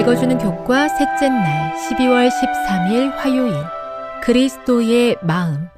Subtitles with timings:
[0.00, 3.52] 읽어주는 교과 셋째 날 12월 13일 화요일
[4.22, 5.68] 그리스도의 마음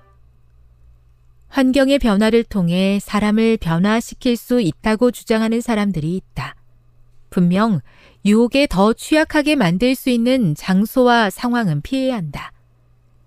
[1.48, 6.54] 환경의 변화를 통해 사람을 변화시킬 수 있다고 주장하는 사람들이 있다.
[7.30, 7.80] 분명
[8.24, 12.52] 유혹에 더 취약하게 만들 수 있는 장소와 상황은 피해야 한다.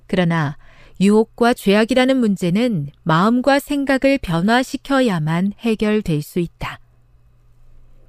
[0.07, 0.55] 그러나
[1.01, 6.79] 유혹과 죄악이라는 문제는 마음과 생각을 변화시켜야만 해결될 수 있다.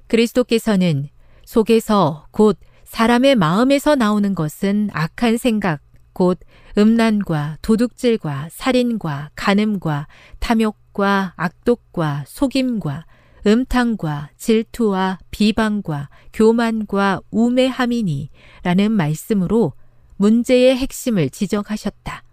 [0.07, 1.09] 그리스도께서는
[1.43, 5.81] 속에서 곧 사람의 마음에서 나오는 것은 악한 생각,
[6.13, 6.39] 곧
[6.77, 10.07] 음란과 도둑질과 살인과 간음과
[10.39, 13.05] 탐욕과 악독과 속임과
[13.45, 18.29] 음탕과 질투와 비방과 교만과 우매함이니
[18.63, 19.73] 라는 말씀으로
[20.15, 22.23] 문제의 핵심을 지적하셨다.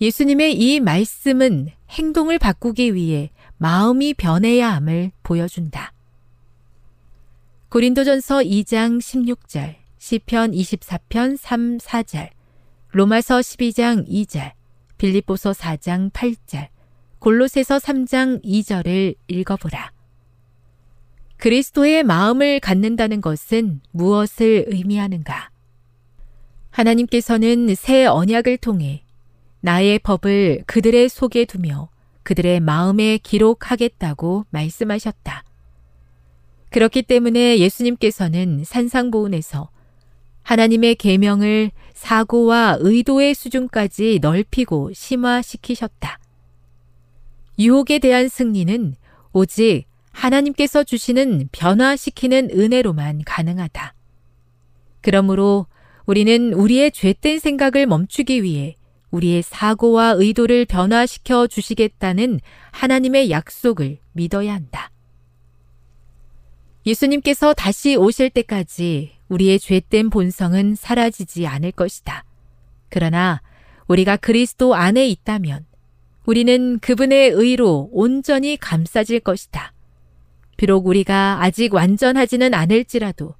[0.00, 5.92] 예수님의 이 말씀은 행동을 바꾸기 위해 마음이 변해야 함을 보여준다.
[7.70, 12.30] 고린도전서 2장 16절, 시편 24편 3, 4절,
[12.90, 14.54] 로마서 12장 2절,
[14.98, 16.66] 빌립보서 4장 8절,
[17.20, 19.92] 골로새서 3장 2절을 읽어보라.
[21.36, 25.50] 그리스도의 마음을 갖는다는 것은 무엇을 의미하는가?
[26.70, 29.04] 하나님께서는 새 언약을 통해
[29.60, 31.88] 나의 법을 그들의 속에 두며
[32.24, 35.44] 그들의 마음에 기록하겠다고 말씀하셨다.
[36.70, 39.70] 그렇기 때문에 예수님께서는 산상보훈에서
[40.42, 46.18] 하나님의 계명을 사고와 의도의 수준까지 넓히고 심화시키셨다.
[47.58, 48.94] 유혹에 대한 승리는
[49.32, 53.94] 오직 하나님께서 주시는 변화시키는 은혜로만 가능하다.
[55.02, 55.66] 그러므로
[56.06, 58.76] 우리는 우리의 죄된 생각을 멈추기 위해
[59.10, 62.40] 우리의 사고와 의도를 변화시켜 주시겠다는
[62.72, 64.90] 하나님의 약속을 믿어야 한다.
[66.86, 72.24] 예수님께서 다시 오실 때까지 우리의 죄된 본성은 사라지지 않을 것이다.
[72.88, 73.42] 그러나
[73.86, 75.66] 우리가 그리스도 안에 있다면
[76.26, 79.72] 우리는 그분의 의로 온전히 감싸질 것이다.
[80.56, 83.34] 비록 우리가 아직 완전하지는 않을지라도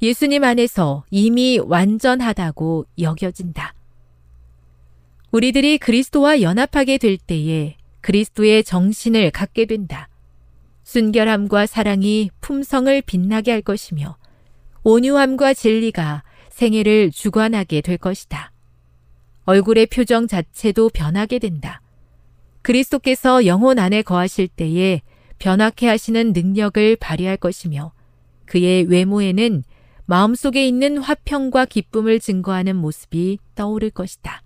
[0.00, 3.74] 예수님 안에서 이미 완전하다고 여겨진다.
[5.30, 10.08] 우리들이 그리스도와 연합하게 될 때에 그리스도의 정신을 갖게 된다.
[10.84, 14.16] 순결함과 사랑이 품성을 빛나게 할 것이며
[14.84, 18.52] 온유함과 진리가 생애를 주관하게 될 것이다.
[19.44, 21.80] 얼굴의 표정 자체도 변하게 된다.
[22.62, 25.02] 그리스도께서 영혼 안에 거하실 때에
[25.38, 27.92] 변화케 하시는 능력을 발휘할 것이며
[28.46, 29.64] 그의 외모에는
[30.06, 34.42] 마음속에 있는 화평과 기쁨을 증거하는 모습이 떠오를 것이다.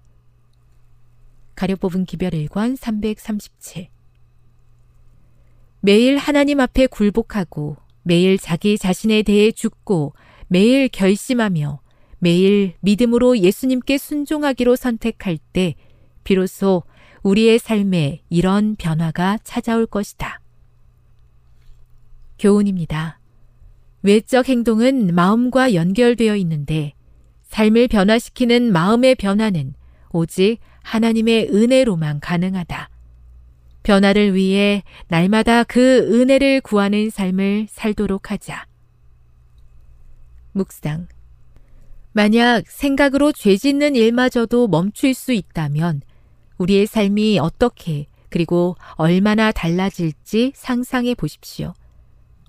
[1.54, 3.88] 가려 뽑은 기별 1권 337
[5.80, 10.14] 매일 하나님 앞에 굴복하고 매일 자기 자신에 대해 죽고
[10.48, 11.80] 매일 결심하며
[12.18, 15.74] 매일 믿음으로 예수님께 순종하기로 선택할 때
[16.24, 16.82] 비로소
[17.22, 20.40] 우리의 삶에 이런 변화가 찾아올 것이다.
[22.38, 23.18] 교훈입니다.
[24.02, 26.92] 외적 행동은 마음과 연결되어 있는데
[27.42, 29.74] 삶을 변화시키는 마음의 변화는
[30.10, 32.90] 오직 하나님의 은혜로만 가능하다.
[33.86, 38.66] 변화를 위해 날마다 그 은혜를 구하는 삶을 살도록 하자.
[40.50, 41.06] 묵상.
[42.12, 46.02] 만약 생각으로 죄 짓는 일마저도 멈출 수 있다면
[46.58, 51.72] 우리의 삶이 어떻게 그리고 얼마나 달라질지 상상해 보십시오.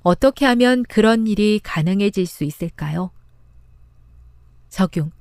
[0.02, 3.12] 어떻게 하면 그런 일이 가능해질 수 있을까요?
[4.70, 5.12] 적용.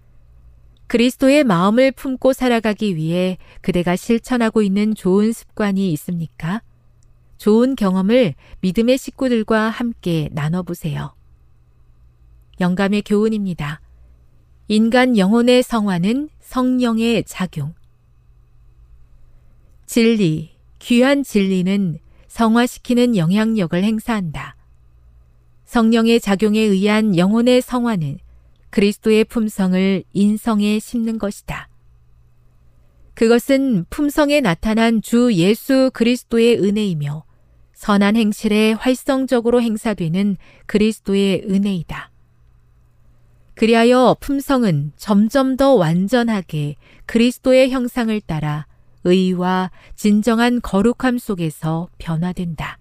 [0.87, 6.63] 그리스도의 마음을 품고 살아가기 위해 그대가 실천하고 있는 좋은 습관이 있습니까?
[7.39, 11.15] 좋은 경험을 믿음의 식구들과 함께 나눠보세요.
[12.61, 13.81] 영감의 교훈입니다.
[14.69, 17.75] 인간 영혼의 성화는 성령의 작용.
[19.87, 21.99] 진리, 귀한 진리는
[22.29, 24.57] 성화시키는 영향력을 행사한다.
[25.65, 28.19] 성령의 작용에 의한 영혼의 성화는
[28.77, 31.71] 그리스도의 품성을 인성에 심는 것이다.
[33.15, 37.25] 그것은 품성에 나타난 주 예수 그리스도의 은혜이며
[37.73, 40.37] 선한 행실에 활성적으로 행사되는
[40.67, 42.11] 그리스도의 은혜이다.
[43.55, 46.77] 그리하여 품성은 점점 더 완전하게
[47.07, 48.67] 그리스도의 형상을 따라
[49.05, 52.79] 의와 진정한 거룩함 속에서 변화된다.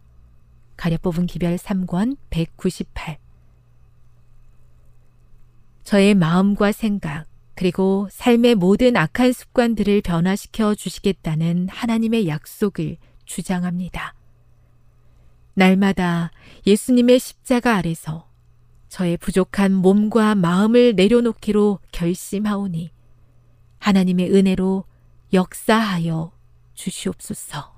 [0.75, 3.24] 가려 뽑은 기별 3권 198
[5.85, 14.15] 저의 마음과 생각, 그리고 삶의 모든 악한 습관들을 변화시켜 주시겠다는 하나님의 약속을 주장합니다.
[15.53, 16.31] 날마다
[16.65, 18.27] 예수님의 십자가 아래서
[18.89, 22.89] 저의 부족한 몸과 마음을 내려놓기로 결심하오니
[23.77, 24.85] 하나님의 은혜로
[25.33, 26.31] 역사하여
[26.73, 27.74] 주시옵소서.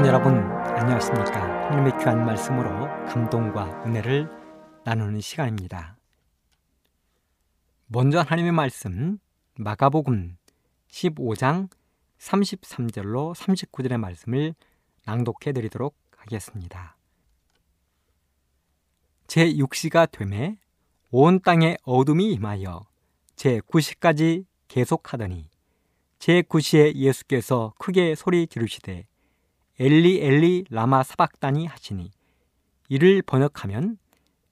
[0.00, 0.34] 시청자 여러분
[0.78, 1.66] 안녕하십니까.
[1.66, 4.30] 하나님의 귀한 말씀으로 감동과 은혜를
[4.82, 5.98] 나누는 시간입니다.
[7.86, 9.18] 먼저 하나님의 말씀
[9.58, 10.38] 마가복음
[10.88, 11.68] 15장
[12.18, 14.54] 33절로 39절의 말씀을
[15.04, 16.96] 낭독해 드리도록 하겠습니다.
[19.26, 20.56] 제 6시가 되매
[21.10, 22.86] 온 땅에 어둠이 임하여
[23.36, 25.50] 제 9시까지 계속하더니
[26.18, 29.09] 제 9시에 예수께서 크게 소리 지르시되
[29.82, 32.10] 엘리 엘리 라마 사박다니 하시니
[32.90, 33.96] 이를 번역하면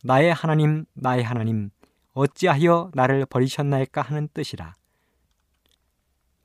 [0.03, 1.69] 나의 하나님 나의 하나님
[2.15, 4.75] 어찌하여 나를 버리셨나이까 하는 뜻이라.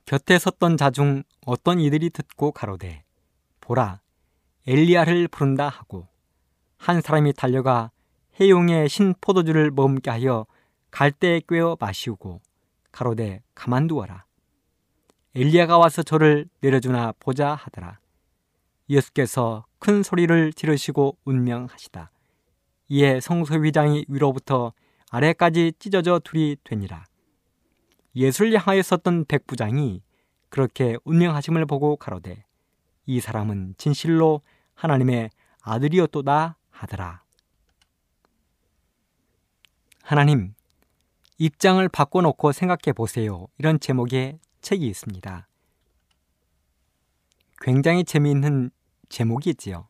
[0.04, 3.04] 곁에 섰던 자 중 어떤 이들이 듣고 가로되
[3.62, 4.02] 보라
[4.66, 6.06] 엘리야를 부른다 하고
[6.76, 7.90] 한 사람이 달려가
[8.38, 10.44] 해용의 신 포도주를 머금게 하여
[10.90, 12.42] 갈대에 꿰어 마시우고
[12.92, 14.26] 가로되 가만두어라
[15.34, 17.98] 엘리야가 와서 저를 내려주나 보자 하더라
[18.88, 22.10] 예수께서 큰 소리를 지르시고 운명하시다.
[22.88, 24.72] 이에 성소휘장이 위로부터
[25.10, 27.04] 아래까지 찢어져 둘이 되니라.
[28.16, 30.02] 예수를 향하여 섰던 백부장이
[30.48, 32.44] 그렇게 운명하심을 보고 가로되
[33.06, 34.42] 이 사람은 진실로
[34.74, 35.30] 하나님의
[35.62, 37.22] 아들이었도다 하더라.
[40.02, 40.54] 하나님,
[41.38, 43.46] 입장을 바꿔놓고 생각해 보세요.
[43.58, 45.48] 이런 제목의 책이 있습니다.
[47.60, 48.70] 굉장히 재미있는
[49.08, 49.88] 제목이지요.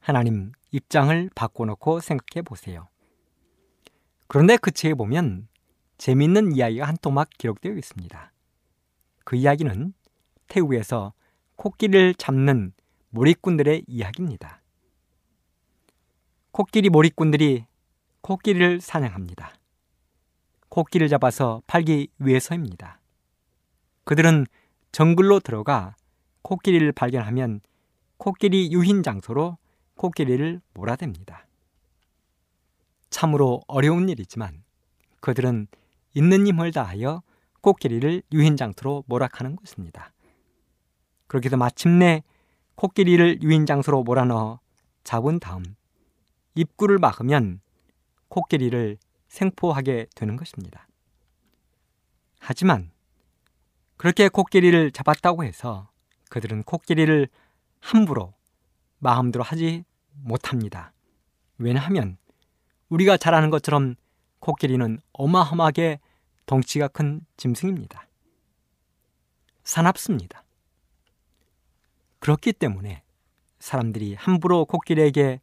[0.00, 2.88] 하나님 입장을 바꿔놓고 생각해 보세요.
[4.26, 5.48] 그런데 그 책에 보면
[5.98, 8.32] 재미있는 이야기가 한 토막 기록되어 있습니다.
[9.24, 9.94] 그 이야기는
[10.48, 11.12] 태국에서
[11.56, 12.72] 코끼리를 잡는
[13.10, 14.60] 몰입꾼들의 이야기입니다.
[16.50, 17.66] 코끼리 몰입꾼들이
[18.20, 19.54] 코끼리를 사냥합니다.
[20.68, 23.00] 코끼리를 잡아서 팔기 위해서입니다.
[24.04, 24.46] 그들은
[24.92, 25.94] 정글로 들어가
[26.42, 27.60] 코끼리를 발견하면
[28.16, 29.58] 코끼리 유인 장소로
[29.96, 31.44] 코끼리를 몰아댑니다.
[33.10, 34.64] 참으로 어려운 일이지만
[35.20, 35.68] 그들은
[36.14, 37.22] 있는 힘을 다하여
[37.60, 40.12] 코끼리를 유인 장소로 몰아가는 것입니다.
[41.26, 42.22] 그렇게 해서 마침내
[42.74, 44.60] 코끼리를 유인 장소로 몰아넣어
[45.04, 45.64] 잡은 다음
[46.54, 47.60] 입구를 막으면
[48.28, 50.86] 코끼리를 생포하게 되는 것입니다.
[52.38, 52.90] 하지만
[53.96, 55.88] 그렇게 코끼리를 잡았다고 해서
[56.30, 57.28] 그들은 코끼리를
[57.84, 58.32] 함부로
[58.98, 59.84] 마음대로 하지
[60.22, 60.94] 못합니다.
[61.58, 62.16] 왜냐하면
[62.88, 63.94] 우리가 잘 아는 것처럼
[64.38, 66.00] 코끼리는 어마어마하게
[66.46, 68.08] 덩치가 큰 짐승입니다.
[69.64, 70.44] 사납습니다.
[72.20, 73.02] 그렇기 때문에
[73.58, 75.42] 사람들이 함부로 코끼리에게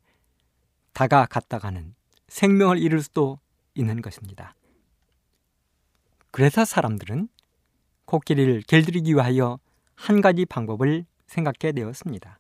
[0.93, 1.93] 다가갔다가는
[2.27, 3.39] 생명을 잃을 수도
[3.75, 4.55] 있는 것입니다.
[6.31, 7.29] 그래서 사람들은
[8.05, 9.59] 코끼리를 길들이기 위하여
[9.93, 12.39] 한 가지 방법을 생각해 내었습니다.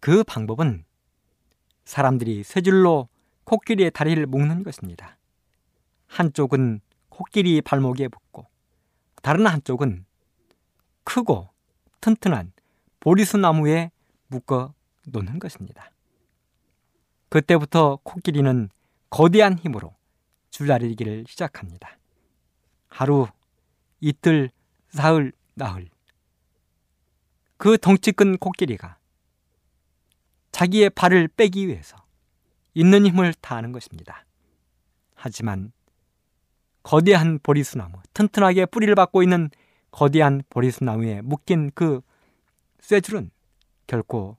[0.00, 0.84] 그 방법은
[1.84, 3.08] 사람들이 세 줄로
[3.44, 5.16] 코끼리의 다리를 묶는 것입니다.
[6.08, 8.46] 한쪽은 코끼리 발목에 붙고
[9.22, 10.04] 다른 한쪽은
[11.04, 11.48] 크고
[12.00, 12.52] 튼튼한
[12.98, 13.90] 보리수 나무에
[14.26, 14.74] 묶어
[15.06, 15.92] 놓는 것입니다.
[17.28, 18.68] 그때부터 코끼리는
[19.10, 19.94] 거대한 힘으로
[20.50, 21.98] 줄다리기를 시작합니다.
[22.88, 23.28] 하루,
[24.00, 24.50] 이틀,
[24.88, 25.88] 사흘, 나흘.
[27.60, 28.96] 그 덩치 큰 코끼리가
[30.50, 31.94] 자기의 발을 빼기 위해서
[32.72, 34.24] 있는 힘을 다하는 것입니다.
[35.14, 35.70] 하지만
[36.82, 39.50] 거대한 보리수나무, 튼튼하게 뿌리를 받고 있는
[39.90, 42.00] 거대한 보리수나무에 묶인 그
[42.80, 43.30] 쇠줄은
[43.86, 44.38] 결코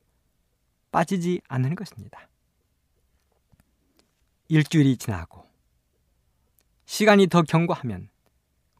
[0.91, 2.27] 빠지지 않는 것입니다.
[4.47, 5.45] 일주일이 지나고
[6.85, 8.09] 시간이 더 경과하면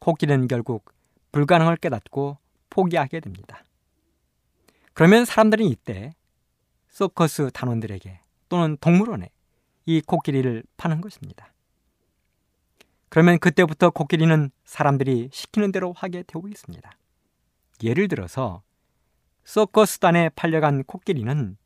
[0.00, 0.92] 코끼리는 결국
[1.30, 2.38] 불가능을 깨닫고
[2.70, 3.64] 포기하게 됩니다.
[4.94, 6.14] 그러면 사람들은 이때
[6.88, 9.30] 서커스 단원들에게 또는 동물원에
[9.86, 11.52] 이 코끼리를 파는 것입니다.
[13.08, 16.90] 그러면 그때부터 코끼리는 사람들이 시키는 대로 하게 되고 있습니다.
[17.82, 18.62] 예를 들어서
[19.44, 21.56] 서커스단에 팔려간 코끼리는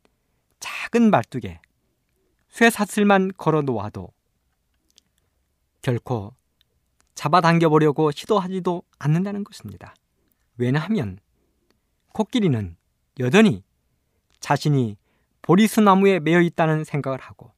[0.59, 1.59] 작은 말뚝에
[2.49, 4.11] 쇠사슬만 걸어 놓아도
[5.81, 6.33] 결코
[7.13, 9.93] 잡아당겨 보려고 시도하지도 않는다는 것입니다.
[10.57, 11.19] 왜냐하면
[12.13, 12.76] 코끼리는
[13.19, 13.63] 여전히
[14.39, 14.97] 자신이
[15.41, 17.51] 보리수 나무에 매여 있다는 생각을 하고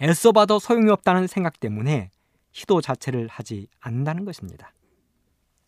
[0.00, 2.10] 애써봐도 소용이 없다는 생각 때문에
[2.52, 4.72] 시도 자체를 하지 않는다는 것입니다.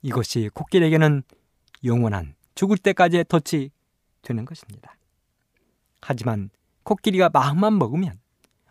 [0.03, 1.23] 이것이 코끼리에게는
[1.85, 3.71] 영원한 죽을 때까지의 덫이
[4.23, 4.97] 되는 것입니다.
[6.01, 6.51] 하지만
[6.83, 8.19] 코끼리가 마음만 먹으면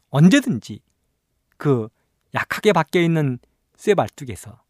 [0.10, 0.82] 언제든지
[1.58, 1.90] 그
[2.34, 3.40] 약하게 박혀 있는
[3.76, 4.62] 쇠발뚝에서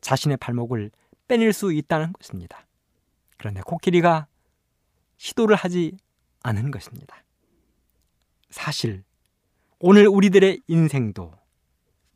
[0.00, 0.90] 자신의 발목을
[1.28, 2.66] 빼낼 수 있다는 것입니다.
[3.38, 4.26] 그런데 코끼리가
[5.24, 5.96] 시도를 하지
[6.42, 7.24] 않은 것입니다.
[8.50, 9.04] 사실
[9.78, 11.32] 오늘 우리들의 인생도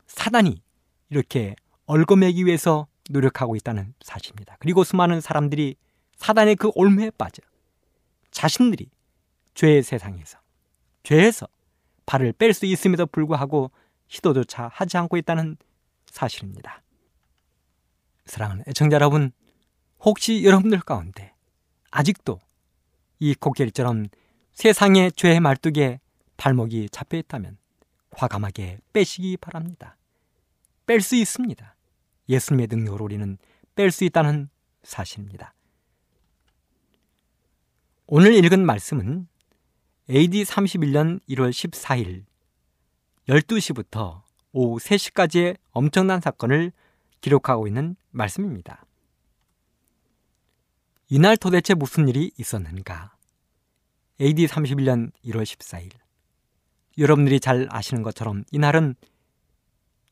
[0.07, 0.63] 사단이
[1.09, 4.57] 이렇게 얽어매기 위해서 노력하고 있다는 사실입니다.
[4.61, 5.77] 그리고 수많은 사람들이
[6.17, 7.41] 사단의 그 올무에 빠져
[8.31, 8.91] 자신들이
[9.55, 10.39] 죄의 세상에서
[11.03, 11.49] 죄에서
[12.05, 13.71] 발을 뺄 수 있음에도 불구하고
[14.09, 15.57] 시도조차 하지 않고 있다는
[16.05, 16.83] 사실입니다.
[18.27, 19.33] 사랑하는 애청자 여러분,
[20.01, 21.33] 혹시 여러분들 가운데
[21.91, 22.39] 아직도
[23.19, 24.07] 이 코끼리처럼
[24.53, 26.01] 세상의 죄의 말뚝에
[26.37, 27.59] 발목이 잡혀 있다면
[28.11, 29.97] 과감하게 빼시기 바랍니다.
[30.87, 31.77] 뺄 수 있습니다.
[32.29, 33.39] 예수님의 능력으로 우리는
[33.75, 34.49] 뺄 수 있다는
[34.83, 35.55] 사실입니다.
[38.07, 39.29] 오늘 읽은 말씀은
[40.11, 42.25] AD 31년 1월 14일
[43.29, 44.23] 12시부터
[44.53, 46.73] 오후 3시까지의 엄청난 사건을
[47.21, 48.85] 기록하고 있는 말씀입니다.
[51.11, 53.17] 이날 도대체 무슨 일이 있었는가?
[54.21, 55.93] AD 31년 1월 14일.
[56.99, 58.95] 여러분들이 잘 아시는 것처럼 이날은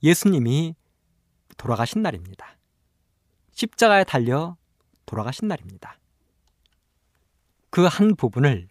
[0.03, 0.75] 예수님이
[1.59, 2.57] 돌아가신 날입니다.
[3.53, 4.57] 십자가에 달려
[5.05, 5.99] 돌아가신 날입니다.
[7.71, 8.69] 그 한 부분을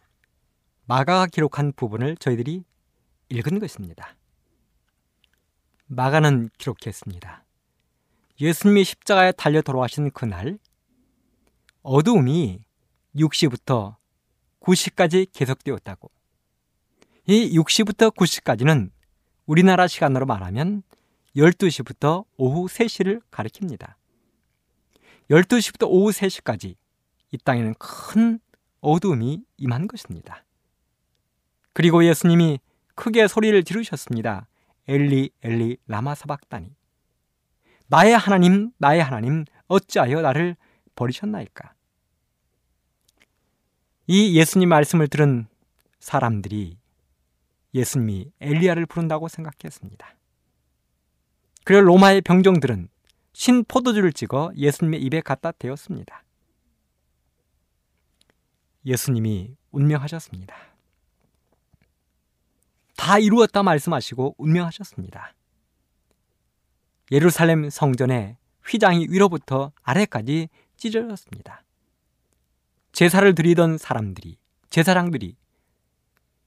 [0.86, 2.64] 마가가 기록한 부분을 저희들이
[3.30, 4.16] 읽은 것입니다.
[5.86, 7.46] 마가는 기록했습니다.
[8.42, 10.58] 예수님이 십자가에 달려 돌아가신 그날
[11.86, 12.66] 어두움이
[13.16, 13.96] 6시부터
[14.60, 16.10] 9시까지 계속되었다고.
[17.28, 18.90] 이 6시부터 9시까지는
[19.46, 20.82] 우리나라 시간으로 말하면
[21.36, 23.94] 12시부터 오후 3시를 가리킵니다.
[25.30, 26.76] 12시부터 오후 3시까지
[27.32, 28.40] 이 땅에는 큰
[28.82, 30.44] 어두움이 임한 것입니다.
[31.74, 32.60] 그리고 예수님이
[32.96, 34.48] 크게 소리를 지르셨습니다.
[34.88, 36.76] 엘리 엘리 라마 사박다니.
[37.88, 40.56] 나의 하나님 나의 하나님 어찌하여 나를
[40.96, 41.75] 버리셨나이까?
[44.08, 45.48] 이 예수님 말씀을 들은
[46.00, 46.78] 사람들이
[47.74, 50.16] 예수님이 엘리야를 부른다고 생각했습니다.
[51.64, 52.90] 그리고 로마의 병정들은
[53.34, 56.24] 신 포도주를 찍어 예수님의 입에 갖다 대었습니다.
[58.86, 60.56] 예수님이 운명하셨습니다.
[62.96, 65.34] 다 이루었다 말씀하시고 운명하셨습니다.
[67.12, 71.65] 예루살렘 성전의 휘장이 위로부터 아래까지 찢어졌습니다.
[72.96, 74.38] 제사를 드리던 사람들이,
[74.72, 75.36] 제사장들이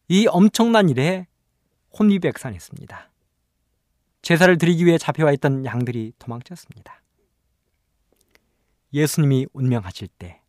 [0.09, 1.28] 이 엄청난 일에
[1.97, 3.11] 혼비백산했습니다.
[4.23, 7.02] 제사를 드리기 위해 잡혀와 있던 양들이 도망쳤습니다.
[8.93, 10.40] 예수님이 운명하실 때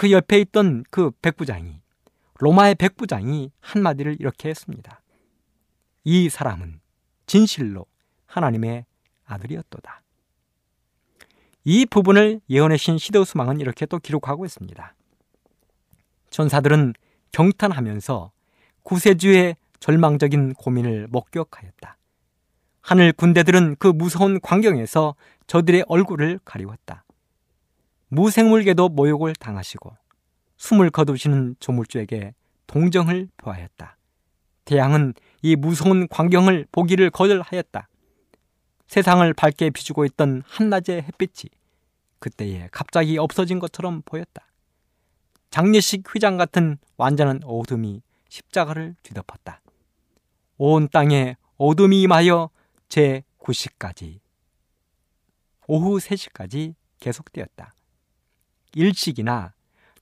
[0.00, 1.78] 그 옆에 있던 그 백부장이
[2.38, 5.02] 로마의 백부장이 한마디를 이렇게 했습니다.
[6.04, 6.80] 이 사람은
[7.26, 7.84] 진실로
[8.24, 8.86] 하나님의
[9.26, 10.02] 아들이었도다.
[11.64, 14.94] 이 부분을 예언의 신 시데우스망은 이렇게 또 기록하고 있습니다.
[16.30, 16.94] 전사들은
[17.32, 18.32] 경탄하면서
[18.82, 21.96] 구세주의 절망적인 고민을 목격하였다.
[22.80, 25.14] 하늘 군대들은 그 무서운 광경에서
[25.46, 27.04] 저들의 얼굴을 가리웠다.
[28.08, 29.96] 무생물계도 모욕을 당하시고
[30.56, 32.34] 숨을 거두시는 조물주에게
[32.66, 33.96] 동정을 표하였다.
[34.64, 37.88] 태양은 이 무서운 광경을 보기를 거절하였다.
[38.86, 41.50] 세상을 밝게 비추고 있던 한낮의 햇빛이
[42.18, 44.49] 그때에 갑자기 없어진 것처럼 보였다.
[45.50, 49.60] 장례식 휘장 같은 완전한 어둠이 십자가를 뒤덮었다.
[50.58, 52.50] 온 땅에 어둠이 임하여
[52.88, 54.20] 제 9시까지
[55.66, 57.74] 오후 3시까지 계속되었다.
[58.74, 59.52] 일식이나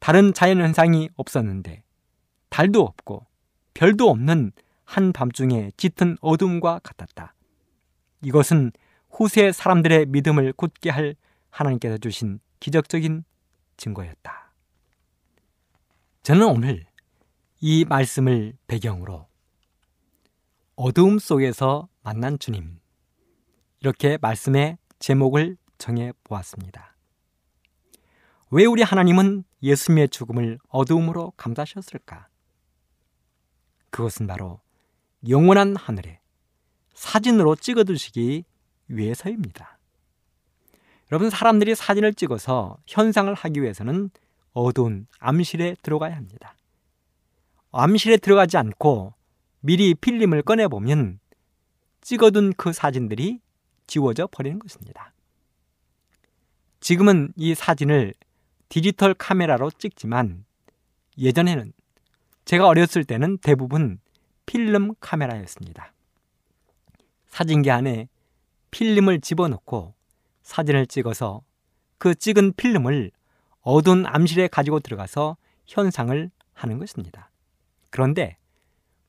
[0.01, 1.83] 다른 자연현상이 없었는데
[2.51, 3.27] 달도 없고
[3.75, 4.53] 별도 없는
[4.85, 7.35] 한밤중에 짙은 어둠과 같았다.
[8.23, 8.73] 이것은
[9.11, 11.15] 후세 사람들의 믿음을 굳게 할
[11.51, 13.25] 하나님께서 주신 기적적인
[13.77, 14.48] 증거였다.
[16.29, 16.85] 저는 오늘
[17.59, 19.27] 이 말씀을 배경으로
[20.77, 22.81] 어두움 속에서 만난 주님
[23.81, 26.95] 이렇게 말씀의 제목을 정해 보았습니다.
[28.51, 32.29] 왜 우리 하나님은 예수님의 죽음을 어두움으로 감싸셨을까?
[33.89, 34.61] 그것은 바로
[35.27, 36.21] 영원한 하늘에
[36.93, 38.45] 사진으로 찍어두시기
[38.89, 39.79] 위해서입니다.
[41.11, 44.11] 여러분, 사람들이 사진을 찍어서 현상을 하기 위해서는
[44.53, 46.55] 어두운 암실에 들어가야 합니다.
[47.71, 49.15] 암실에 들어가지 않고
[49.61, 51.21] 미리 필름을 꺼내보면
[52.01, 53.41] 찍어둔 그 사진들이
[53.87, 55.13] 지워져 버리는 것입니다.
[56.81, 58.15] 지금은 이 사진을
[58.69, 60.45] 디지털 카메라로 찍지만
[61.19, 61.73] 예전에는
[62.45, 63.99] 제가 어렸을 때는 대부분
[64.47, 65.93] 필름 카메라였습니다.
[67.27, 68.09] 사진기 안에
[68.71, 69.95] 필름을 집어넣고
[70.43, 71.43] 사진을 찍어서
[71.99, 73.11] 그 찍은 필름을
[73.71, 77.31] 어두운 암실에 가지고 들어가서 현상을 하는 것입니다.
[77.91, 78.39] 그런데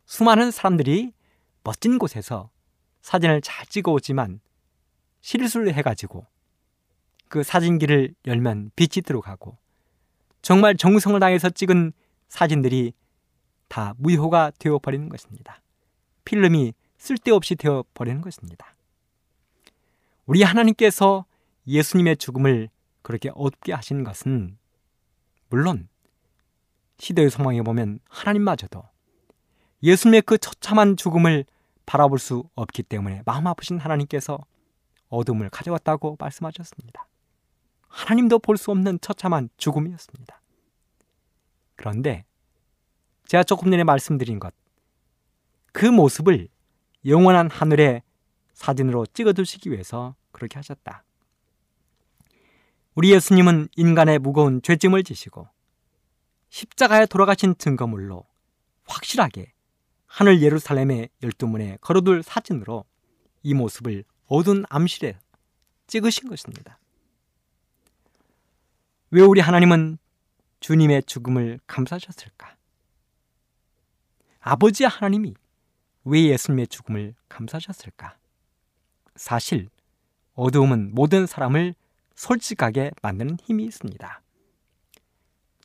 [0.05, 1.13] 수많은 사람들이
[1.63, 2.49] 멋진 곳에서
[3.01, 4.41] 사진을 잘 찍어 오지만
[5.21, 6.25] 실수를 해가지고
[7.29, 9.57] 그 사진기를 열면 빛이 들어가고
[10.41, 11.93] 정말 정성을 다해서 찍은
[12.27, 12.91] 사진들이
[13.69, 15.61] 다 무효가 되어버리는 것입니다.
[16.25, 18.75] 필름이 쓸데없이 되어버리는 것입니다.
[20.25, 21.23] 우리 하나님께서
[21.65, 22.69] 예수님의 죽음을
[23.01, 24.57] 그렇게 어둡게 하신 것은
[25.49, 25.88] 물론
[26.97, 28.83] 시대의 소망에 보면 하나님마저도
[29.81, 31.45] 예수님의 그 처참한 죽음을
[31.85, 34.39] 바라볼 수 없기 때문에 마음 아프신 하나님께서
[35.07, 37.07] 어둠을 가져왔다고 말씀하셨습니다.
[37.88, 40.41] 하나님도 볼 수 없는 처참한 죽음이었습니다.
[41.75, 42.25] 그런데
[43.25, 44.53] 제가 조금 전에 말씀드린 것,
[45.71, 46.49] 그 모습을
[47.05, 48.03] 영원한 하늘의
[48.53, 51.03] 사진으로 찍어두시기 위해서 그렇게 하셨다.
[52.99, 55.47] 우리 예수님은 인간의 무거운 죄짐을 지시고
[56.49, 58.25] 십자가에 돌아가신 증거물로
[58.83, 59.53] 확실하게
[60.05, 62.83] 하늘 예루살렘의 열두 문에 걸어둘 사진으로
[63.41, 65.17] 이 모습을 어두운 암실에
[65.88, 66.77] 찍으신 것입니다.
[69.12, 69.97] 왜 우리 하나님은
[70.59, 72.57] 주님의 죽음을 감사하셨을까?
[74.41, 75.35] 아버지 하나님이
[76.03, 78.17] 왜 예수님의 죽음을 감사하셨을까?
[79.15, 79.69] 사실
[80.33, 81.75] 어두움은 모든 사람을
[82.19, 84.21] 솔직하게 만드는 힘이 있습니다.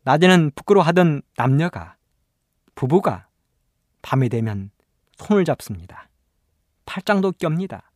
[0.05, 1.97] 낮에는 부끄러워하던 남녀가
[2.77, 3.27] 부부가
[4.03, 4.71] 밤이 되면
[5.17, 6.09] 손을 잡습니다.
[6.87, 7.91] 팔짱도 낍니다.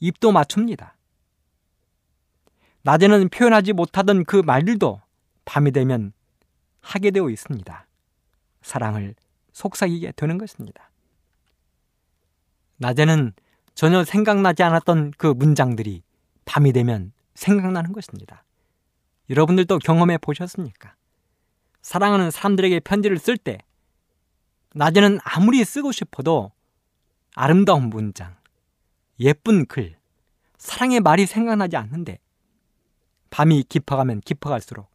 [0.00, 0.96] 입도 맞춥니다.
[2.82, 5.00] 낮에는 표현하지 못하던 그 말들도
[5.44, 6.12] 밤이 되면
[6.80, 7.86] 하게 되어 있습니다.
[8.62, 9.14] 사랑을
[9.52, 10.90] 속삭이게 되는 것입니다.
[12.78, 13.34] 낮에는
[13.76, 16.02] 전혀 생각나지 않았던 그 문장들이
[16.44, 18.44] 밤이 되면 생각나는 것입니다.
[19.30, 20.94] 여러분들도 경험해 보셨습니까?
[21.82, 23.58] 사랑하는 사람들에게 편지를 쓸 때,
[24.74, 26.52] 낮에는 아무리 쓰고 싶어도
[27.34, 28.36] 아름다운 문장,
[29.20, 29.96] 예쁜 글,
[30.58, 32.18] 사랑의 말이 생각나지 않는데,
[33.30, 34.88] 밤이 깊어가면 깊어갈수록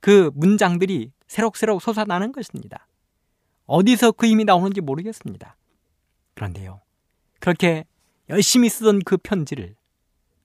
[0.00, 2.86] 그 문장들이 새록새록 솟아나는 것입니다.
[3.66, 5.56] 어디서 그 힘이 나오는지 모르겠습니다.
[6.34, 6.80] 그런데요,
[7.40, 7.84] 그렇게
[8.28, 9.74] 열심히 쓰던 그 편지를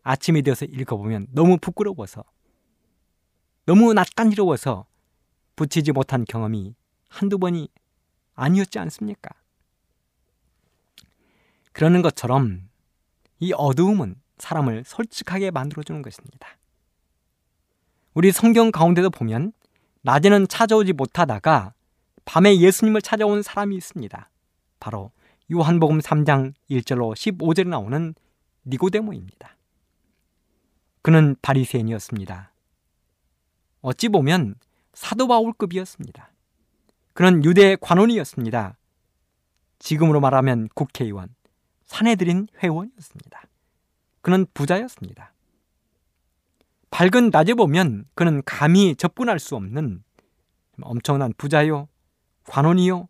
[0.04, 2.24] 아침이 되어서 읽어보면 너무 부끄러워서,
[3.66, 4.86] 너무 낯간지러워서
[5.56, 6.76] 붙이지 못한 경험이
[7.08, 7.70] 한두 번이
[8.34, 9.30] 아니었지 않습니까?
[11.72, 12.70] 그러는 것처럼
[13.40, 16.58] 이 어두움은 사람을 솔직하게 만들어주는 것입니다.
[18.14, 19.54] 우리 성경 가운데도 보면
[20.02, 21.74] 낮에는 찾아오지 못하다가
[22.26, 24.30] 밤에 예수님을 찾아온 사람이 있습니다.
[24.80, 25.12] 바로
[25.52, 28.16] 요한복음 3장 1절로 15절에 나오는
[28.66, 29.56] 니고데모입니다.
[31.02, 32.52] 그는 바리새인이었습니다.
[33.82, 34.56] 어찌 보면
[34.94, 36.32] 사도 바울급이었습니다.
[37.14, 38.78] 그는 유대 관원이었습니다.
[39.80, 41.34] 지금으로 말하면 국회의원,
[41.86, 43.42] 사내들인 회원이었습니다.
[44.22, 45.34] 그는 부자였습니다.
[46.92, 50.04] 밝은 낮에 보면 그는 감히 접근할 수 없는
[50.82, 51.88] 엄청난 부자요,
[52.46, 53.08] 관원이요,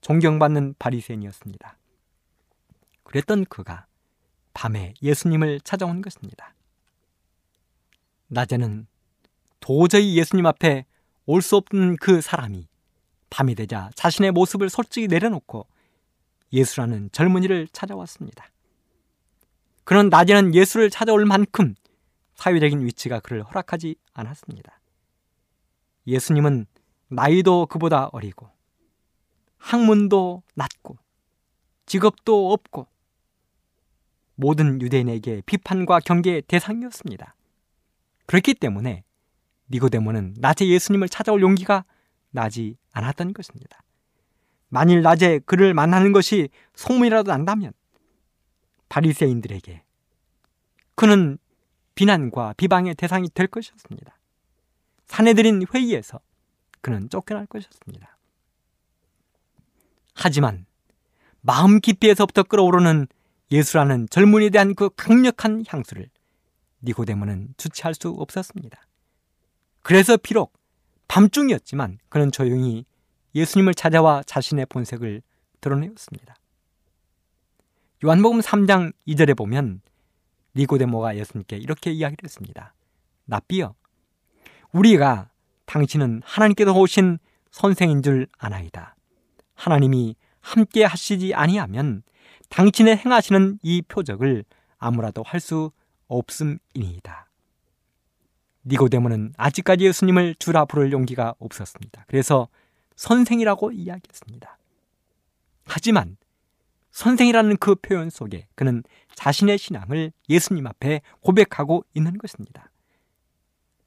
[0.00, 1.76] 존경받는 바리새인이었습니다.
[3.04, 3.86] 그랬던 그가
[4.54, 6.54] 밤에 예수님을 찾아온 것입니다.
[8.32, 8.86] 낮에는
[9.60, 10.86] 도저히 예수님 앞에
[11.26, 12.66] 올 수 없는 그 사람이
[13.30, 15.66] 밤이 되자 자신의 모습을 솔직히 내려놓고
[16.52, 18.50] 예수라는 젊은이를 찾아왔습니다.
[19.84, 21.74] 그는 낮에는 예수를 찾아올 만큼
[22.34, 24.80] 사회적인 위치가 그를 허락하지 않았습니다.
[26.06, 26.66] 예수님은
[27.08, 28.50] 나이도 그보다 어리고
[29.58, 30.98] 학문도 낮고
[31.86, 32.88] 직업도 없고
[34.34, 37.34] 모든 유대인에게 비판과 경계의 대상이었습니다.
[38.26, 39.04] 그렇기 때문에
[39.70, 41.84] 니고데모는 낮에 예수님을 찾아올 용기가
[42.30, 43.82] 나지 않았던 것입니다.
[44.68, 47.72] 만일 낮에 그를 만나는 것이 소문이라도 난다면
[48.88, 49.82] 바리새인들에게
[50.94, 51.38] 그는
[51.94, 54.18] 비난과 비방의 대상이 될 것이었습니다.
[55.06, 56.20] 사내들인 회의에서
[56.80, 58.18] 그는 쫓겨날 것이었습니다.
[60.14, 60.66] 하지만
[61.40, 63.08] 마음 깊이에서부터 끓어오르는
[63.50, 66.08] 예수라는 젊은이에 대한 그 강력한 향수를
[66.82, 68.80] 니고데모는 주체할 수 없었습니다.
[69.82, 70.52] 그래서 비록
[71.08, 72.84] 밤중이었지만 그는 조용히
[73.34, 75.22] 예수님을 찾아와 자신의 본색을
[75.60, 76.34] 드러내었습니다.
[78.04, 79.80] 요한복음 3장 2절에 보면
[80.56, 82.74] 니고데모가 예수님께 이렇게 이야기를 했습니다.
[83.26, 83.74] 납비여
[84.72, 85.30] 우리가
[85.66, 87.18] 당신은 하나님께서 오신
[87.50, 88.96] 선생인 줄 아나이다.
[89.54, 92.02] 하나님이 함께 하시지 아니하면
[92.48, 94.44] 당신의 행하시는 이 표적을
[94.78, 95.70] 아무라도 할 수
[96.12, 97.28] 없음이니이다.
[98.64, 102.04] 니고데모는 아직까지 예수님을 주라 부를 용기가 없었습니다.
[102.06, 102.48] 그래서
[102.96, 104.58] 선생이라고 이야기했습니다.
[105.64, 106.16] 하지만
[106.90, 108.82] 선생이라는 그 표현 속에 그는
[109.14, 112.70] 자신의 신앙을 예수님 앞에 고백하고 있는 것입니다.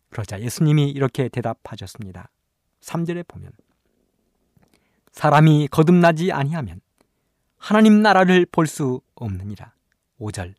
[0.09, 2.29] 그러자 예수님이 이렇게 대답하셨습니다.
[2.81, 3.51] 3절에 보면
[5.11, 6.81] 사람이 거듭나지 아니하면
[7.57, 9.73] 하나님 나라를 볼 수 없느니라.
[10.19, 10.53] 5절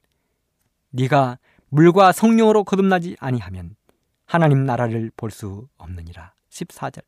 [0.91, 3.77] 네가 물과 성령으로 거듭나지 아니하면
[4.25, 6.33] 하나님 나라를 볼 수 없느니라.
[6.51, 7.03] 14절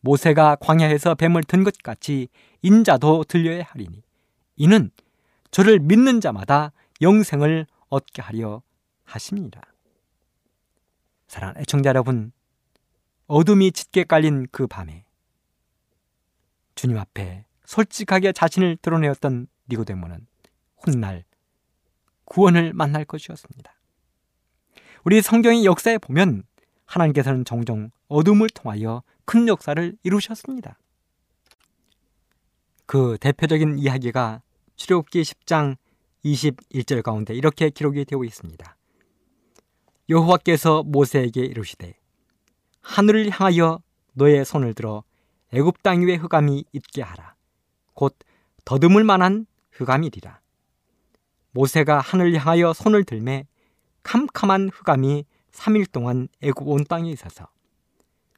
[0.00, 2.28] 모세가 광야에서 뱀을 든 것 같이
[2.62, 4.02] 인자도 들려야 하리니
[4.56, 4.90] 이는
[5.50, 8.62] 저를 믿는 자마다 영생을 얻게 하려
[9.04, 9.62] 하십니다.
[11.28, 12.32] 사랑하는 애청자 여러분,
[13.26, 15.04] 어둠이 짙게 깔린 그 밤에
[16.74, 20.26] 주님 앞에 솔직하게 자신을 드러내었던 니고데모는
[20.78, 21.24] 훗날
[22.24, 23.73] 구원을 만날 것이었습니다.
[25.04, 26.44] 우리 성경의 역사에 보면
[26.86, 30.78] 하나님께서는 종종 어둠을 통하여 큰 역사를 이루셨습니다.
[32.86, 34.40] 그 대표적인 이야기가
[34.76, 35.76] 출애굽기 10장
[36.24, 38.76] 21절 가운데 이렇게 기록이 되어 있습니다.
[40.08, 41.94] 여호와께서 모세에게 이르시되
[42.80, 43.80] 하늘을 향하여
[44.14, 45.04] 너의 손을 들어
[45.52, 47.34] 애굽 땅 위에 흑암이 있게 하라.
[47.92, 48.16] 곧
[48.64, 50.40] 더듬을 만한 흑암이리라.
[51.50, 53.46] 모세가 하늘을 향하여 손을 들매
[54.04, 57.48] 캄캄한 흑암이 3일 동안 애굽 온 땅에 있어서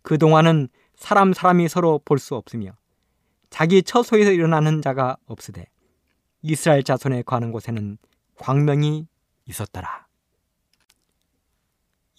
[0.03, 2.73] 그 동안은 사람 사람이 서로 볼 수 없으며
[3.51, 5.67] 자기 처소에서 일어나는 자가 없으되
[6.43, 7.99] 이스라엘 자손에 관한 곳에는
[8.37, 9.07] 광명이
[9.47, 10.07] 있었더라.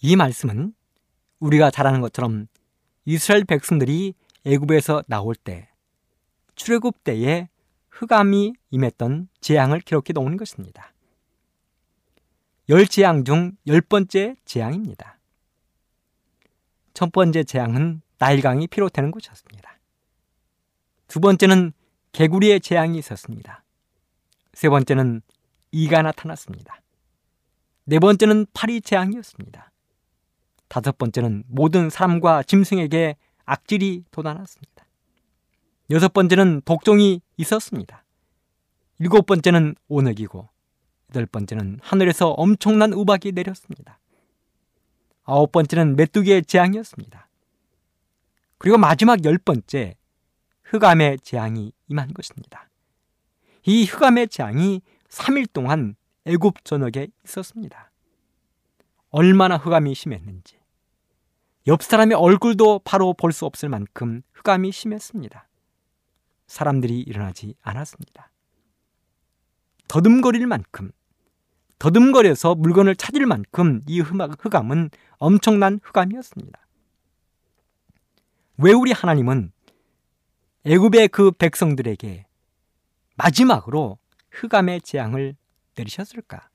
[0.00, 0.74] 이 말씀은
[1.40, 2.46] 우리가 잘 아는 것처럼
[3.04, 5.68] 이스라엘 백성들이 애굽에서 나올 때
[6.54, 7.48] 출애굽 때에
[7.90, 10.92] 흑암이 임했던 재앙을 기록해 놓은 것입니다.
[12.68, 15.18] 열 재앙 중 열 번째 재앙입니다.
[16.92, 19.78] 첫 번째 재앙은 나일강이 피로되는 것이었습니다.
[21.06, 21.72] 두 번째는
[22.12, 23.64] 개구리의 재앙이 있었습니다.
[24.52, 25.22] 세 번째는
[25.70, 26.82] 이가 나타났습니다.
[27.84, 29.70] 네 번째는 파리 재앙이었습니다.
[30.68, 34.86] 다섯 번째는 모든 사람과 짐승에게 악질이 돋아났습니다.
[35.90, 38.04] 여섯 번째는 독종이 있었습니다.
[38.98, 40.48] 일곱 번째는 오늑이고
[41.10, 43.98] 여덟 번째는 하늘에서 엄청난 우박이 내렸습니다.
[45.24, 47.28] 아홉 번째는 메뚜기의 재앙이었습니다.
[48.58, 49.96] 그리고 마지막 열 번째
[50.64, 52.68] 흑암의 재앙이 임한 것입니다.
[53.64, 57.90] 이 흑암의 재앙이 3일 동안 애굽 전역에 있었습니다.
[59.10, 60.58] 얼마나 흑암이 심했는지
[61.66, 65.48] 옆 사람의 얼굴도 바로 볼 수 없을 만큼 흑암이 심했습니다.
[66.46, 68.30] 사람들이 일어나지 않았습니다.
[69.86, 70.90] 더듬거릴 만큼
[71.78, 76.58] 더듬거려서 물건을 찾을 만큼 이 흑암은 엄청난 흑암이었습니다.
[78.58, 79.52] 왜 우리 하나님은
[80.64, 82.26] 애굽의 그 백성들에게
[83.16, 83.98] 마지막으로
[84.30, 85.36] 흑암의 재앙을
[85.76, 86.48] 내리셨을까?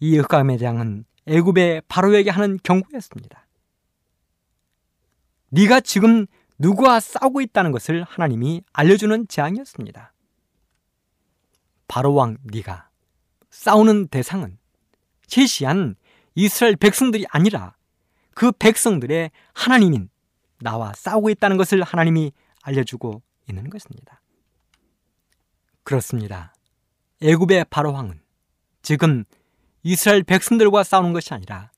[0.00, 3.46] 이 흑암의 재앙은 애굽의 바로에게 하는 경고였습니다.
[5.50, 6.26] 네가 지금
[6.58, 10.12] 누구와 싸우고 있다는 것을 하나님이 알려주는 재앙이었습니다.
[11.88, 12.91] 바로 왕 네가
[13.52, 14.58] 싸우는 대상은
[15.26, 15.94] 제시한
[16.34, 17.76] 이스라엘 백성들이 아니라
[18.34, 20.08] 그 백성들의 하나님인
[20.58, 24.20] 나와 싸우고 있다는 것을 하나님이 알려주고 있는 것입니다.
[25.84, 26.54] 그렇습니다.
[27.22, 28.20] 애굽의 바로 왕은
[28.80, 29.24] 지금
[29.82, 31.70] 이스라엘 백성들과 싸우는 것이 아니라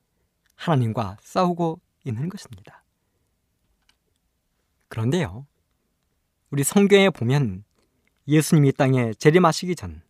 [0.54, 2.84] 하나님과 싸우고 있는 것입니다.
[4.88, 5.46] 그런데요,
[6.50, 7.64] 우리 성경에 보면
[8.28, 10.03] 예수님이 땅에 재림하시기 전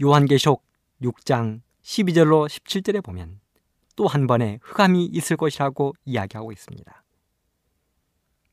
[0.00, 0.64] 요한계시록
[1.02, 3.40] 6장 12절로 17절에 보면
[3.96, 7.04] 또 한 번의 흑암이 있을 것이라고 이야기하고 있습니다.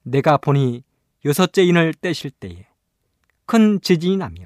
[0.04, 0.84] 내가 보니
[1.26, 2.68] 여섯째 인을 떼실 때에
[3.46, 4.46] 큰 지진이 나며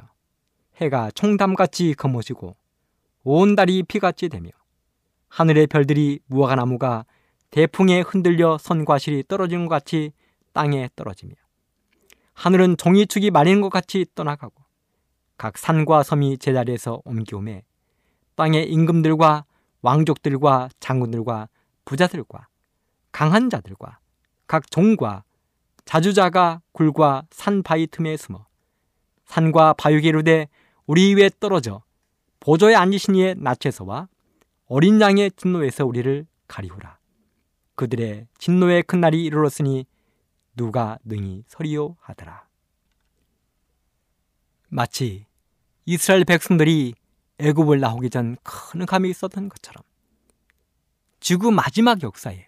[0.78, 2.56] 해가 총담같이 검어지고
[3.24, 4.50] 온 달이 피같이 되며
[5.30, 7.06] 하늘의 별들이 무화과 나무가
[7.50, 10.12] 대풍에 흔들려 선과 실이 떨어지는 것 같이
[10.54, 11.34] 땅에 떨어지며
[12.34, 14.63] 하늘은 종이축이 말리는 것 같이 떠나가고
[15.44, 17.66] 각 산과 섬이 제자리에서 옮기오매
[18.36, 19.44] 땅의 임금들과
[19.82, 21.50] 왕족들과 장군들과
[21.84, 22.48] 부자들과
[23.12, 24.00] 강한 자들과
[24.48, 25.26] 각 종과
[25.84, 28.46] 자주자가 굴과 산 바위 틈에 숨어
[29.26, 30.48] 산과 바위게로되
[30.86, 31.84] 우리 위에 떨어져
[32.40, 34.08] 보조에 앉으신 이의 낯에서와
[34.68, 37.00] 어린 양의 진노에서 우리를 가리우라.
[37.76, 39.88] 그들의 진노의 큰 날이 이르렀으니
[40.56, 42.48] 누가 능히 서리요 하더라.
[44.70, 45.26] 마치
[45.86, 46.94] 이스라엘 백성들이
[47.40, 49.84] 애굽을 나오기 전 큰 감이 있었던 것처럼
[51.20, 52.48] 지구 마지막 역사에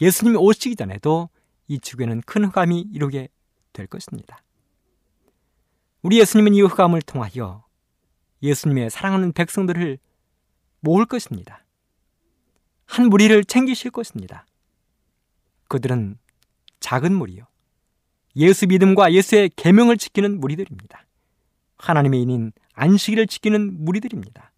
[0.00, 1.28] 예수님이 오시기 전에도
[1.68, 3.28] 이 지구에는 큰 흑암이 이루게
[3.72, 4.42] 될 것입니다.
[6.02, 7.64] 우리 예수님은 이 흑암을 통하여
[8.42, 9.98] 예수님의 사랑하는 백성들을
[10.80, 11.64] 모을 것입니다.
[12.86, 14.46] 한 무리를 챙기실 것입니다.
[15.68, 16.18] 그들은
[16.80, 17.46] 작은 무리요.
[18.36, 21.06] 예수 믿음과 예수의 계명을 지키는 무리들입니다.
[21.78, 24.52] 하나님의 인인 안식일을 지키는 무리들입니다.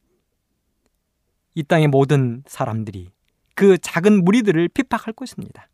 [1.54, 3.10] 이 땅의 모든 사람들이
[3.54, 5.68] 그 작은 무리들을 핍박할 것입니다.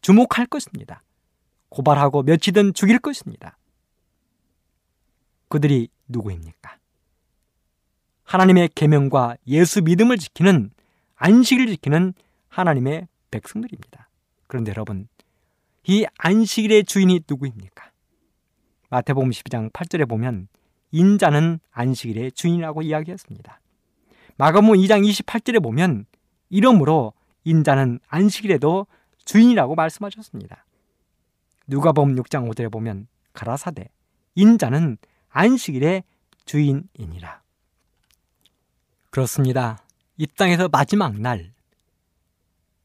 [0.00, 1.02] 주목할 것입니다.
[1.68, 3.58] 고발하고 며치든 죽일 것입니다.
[5.48, 6.78] 그들이 누구입니까?
[8.24, 10.70] 하나님의 계명과 예수 믿음을 지키는
[11.16, 12.14] 안식일을 지키는
[12.48, 14.08] 하나님의 백성들입니다.
[14.46, 15.08] 그런데 여러분,
[15.86, 17.90] 이 안식일의 주인이 누구입니까?
[18.90, 20.48] 마태복음 12장 8절에 보면
[20.92, 23.60] 인자는 안식일의 주인이라고 이야기했습니다.
[24.38, 26.06] 마가복음 2장 28절에 보면
[26.48, 27.12] 이러므로
[27.44, 28.86] 인자는 안식일에도
[29.24, 30.64] 주인이라고 말씀하셨습니다.
[31.66, 33.88] 누가복음 6장 5절에 보면 가라사대
[34.34, 34.98] 인자는
[35.30, 36.04] 안식일의
[36.44, 37.42] 주인이니라.
[39.10, 39.82] 그렇습니다.
[40.18, 41.52] 이 땅에서 마지막 날,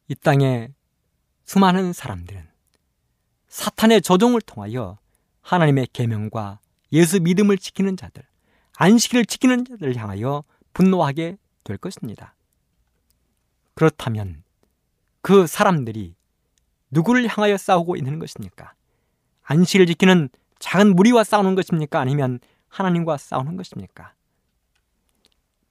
[0.08, 0.70] 이 땅에
[1.46, 2.48] 수많은 사람들은
[3.50, 4.98] 사탄의 조종을 통하여
[5.42, 6.61] 하나님의 계명과
[6.94, 8.24] 예수 믿음을 지키는 자들,
[8.78, 12.36] 안식일을 지키는 자들을 향하여 분노하게 될 것입니다.
[13.76, 14.44] 그렇다면
[15.22, 16.16] 그 사람들이
[16.90, 18.74] 누구를 향하여 싸우고 있는 것입니까?
[19.44, 22.00] 안식을 지키는 작은 무리와 싸우는 것입니까?
[22.00, 24.14] 아니면 하나님과 싸우는 것입니까?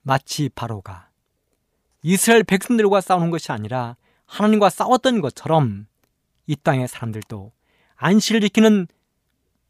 [0.03, 1.11] 마치 바로가
[2.03, 5.87] 이스라엘 백성들과 싸우는 것이 아니라 하나님과 싸웠던 것처럼
[6.47, 7.53] 이 땅의 사람들도
[7.97, 8.87] 안식을 지키는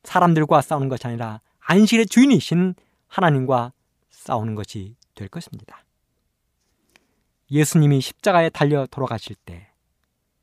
[0.04, 2.74] 사람들과 싸우는 것이 아니라 안식의 주인이신
[3.08, 3.72] 하나님과
[4.10, 5.84] 싸우는 것이 될 것입니다.
[7.50, 9.68] 예수님이 십자가에 달려 돌아가실 때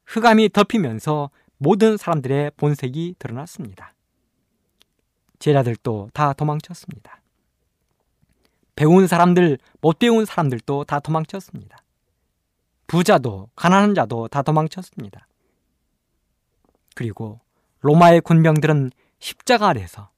[0.05, 3.93] 흑암이 덮이면서 모든 사람들의 본색이 드러났습니다.
[5.39, 7.21] 제자들도 다 도망쳤습니다.
[8.75, 11.83] 배운 사람들, 못 배운 사람들도 다 도망쳤습니다.
[12.85, 15.27] 부자도, 가난한 자도 다 도망쳤습니다.
[16.95, 17.39] 그리고
[17.81, 20.09] 로마의 군병들은 십자가 아래서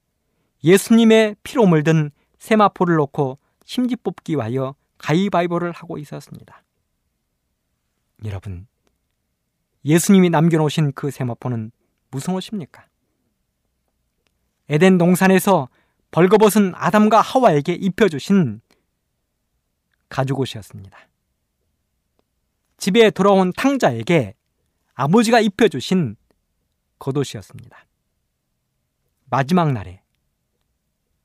[0.62, 6.62] 예수님의 피로 물든 세마포를 놓고 심지 뽑기 위하여 가위바위보를 하고 있었습니다.
[8.24, 8.66] 여러분,
[9.84, 11.72] 예수님이 남겨놓으신 그 세마포는
[12.10, 12.86] 무슨 옷입니까?
[14.68, 15.68] 에덴 동산에서
[16.10, 18.60] 벌거벗은 아담과 하와에게 입혀주신
[20.08, 20.98] 가죽옷이었습니다.
[22.76, 24.34] 집에 돌아온 탕자에게
[24.94, 26.16] 아버지가 입혀주신
[26.98, 27.86] 겉옷이었습니다.
[29.30, 30.02] 마지막 날에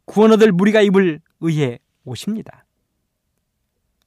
[0.05, 2.65] 구원 얻을 무리가 입을 의의 옷입니다.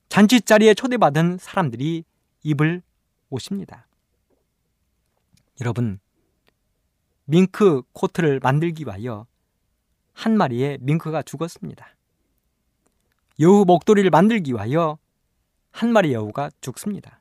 [0.09, 2.05] 잔치 자리에 초대받은 사람들이
[2.45, 2.83] 입을
[3.29, 3.87] 옷입니다.
[5.61, 5.99] 여러분,
[7.25, 9.27] 밍크 코트를 만들기 위하여
[10.13, 11.87] 한 마리의 밍크가 죽었습니다.
[13.41, 14.99] 여우 목도리를 만들기 위하여
[15.71, 17.21] 한 마리 여우가 죽습니다.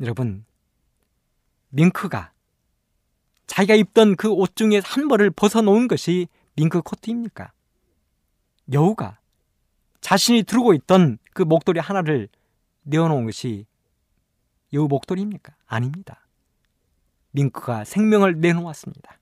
[0.00, 0.44] 여러분,
[1.70, 2.32] 밍크가
[3.46, 7.52] 자기가 입던 그 옷 중에 한 벌을 벗어놓은 것이 밍크 코트입니까?
[8.72, 9.18] 여우가
[10.00, 12.28] 자신이 두르고 있던 그 목도리 하나를
[12.82, 13.66] 내어놓은 것이
[14.72, 15.54] 여우 목도리입니까?
[15.66, 16.26] 아닙니다.
[17.32, 19.18] 밍크가 생명을 내놓았습니다.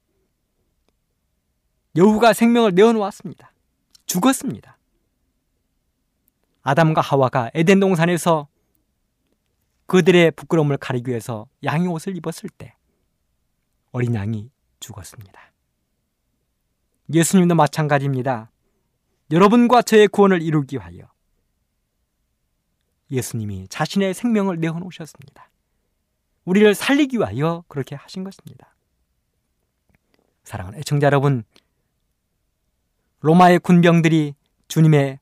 [1.97, 3.53] 여우가 생명을 내어놓았습니다.
[4.07, 4.79] 죽었습니다.
[6.63, 8.49] 아담과 하와가 에덴 동산에서
[9.87, 12.75] 그들의 부끄러움을 가리기 위해서 양의 옷을 입었을 때
[13.95, 15.53] 어린 양이 죽었습니다.
[17.15, 18.51] 예수님도 마찬가지입니다.
[19.31, 21.09] 여러분과 저의 구원을 이루기 위하여
[23.09, 25.49] 예수님이 자신의 생명을 내어놓으셨습니다.
[26.45, 28.75] 우리를 살리기 위하여 그렇게 하신 것입니다.
[30.43, 31.45] 사랑하는 애청자 여러분,
[33.21, 34.35] 로마의 군병들이
[34.67, 35.21] 주님의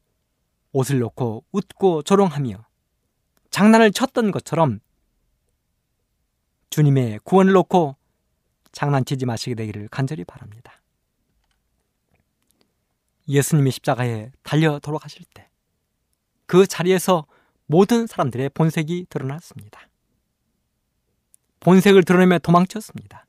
[0.72, 2.64] 옷을 놓고 웃고 조롱하며
[3.50, 4.80] 장난을 쳤던 것처럼
[6.70, 7.96] 주님의 구원을 놓고
[8.72, 10.82] 장난치지 마시게 되기를 간절히 바랍니다.
[13.28, 15.52] 예수님이 십자가에 달려 돌아가실 때
[16.52, 17.26] 그 자리에서
[17.64, 19.88] 모든 사람들의 본색이 드러났습니다.
[21.60, 23.26] 본색을 드러내며 도망쳤습니다.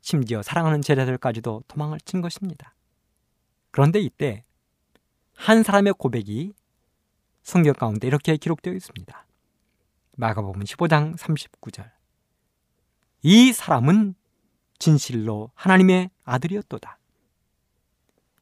[0.00, 2.74] 심지어 사랑하는 제자들까지도 도망을 친 것입니다.
[3.70, 4.42] 그런데 이때
[5.36, 6.54] 한 사람의 고백이
[7.44, 9.26] 성경 가운데 이렇게 기록되어 있습니다.
[10.16, 11.95] 마가복음 15장 39절.
[13.22, 14.14] 이 사람은
[14.78, 16.98] 진실로 하나님의 아들이었도다.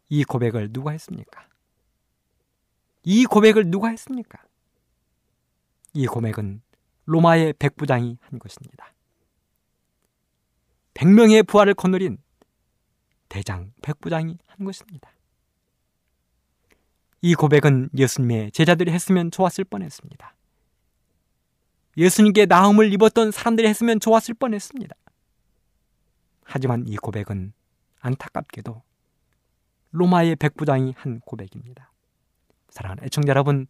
[0.09, 1.49] 이 고백을 누가 했습니까?
[3.03, 4.43] 이 고백을 누가 했습니까?
[5.93, 6.63] 이 고백은
[7.07, 8.93] 로마의 백부장이 한 것입니다.
[10.95, 12.19] 백명의 부활을 거느린
[13.29, 15.13] 대장 백부장이 한 것입니다.
[17.21, 20.34] 이 고백은 예수님의 제자들이 했으면 좋았을 뻔했습니다.
[21.97, 24.95] 예수님께 나음을 입었던 사람들이 했으면 좋았을 뻔했습니다.
[26.45, 27.53] 하지만 이 고백은
[28.01, 28.83] 안타깝게도
[29.93, 31.91] 로마의 백부장이 한 고백입니다.
[32.71, 33.67] 사랑하는 애청자 여러분,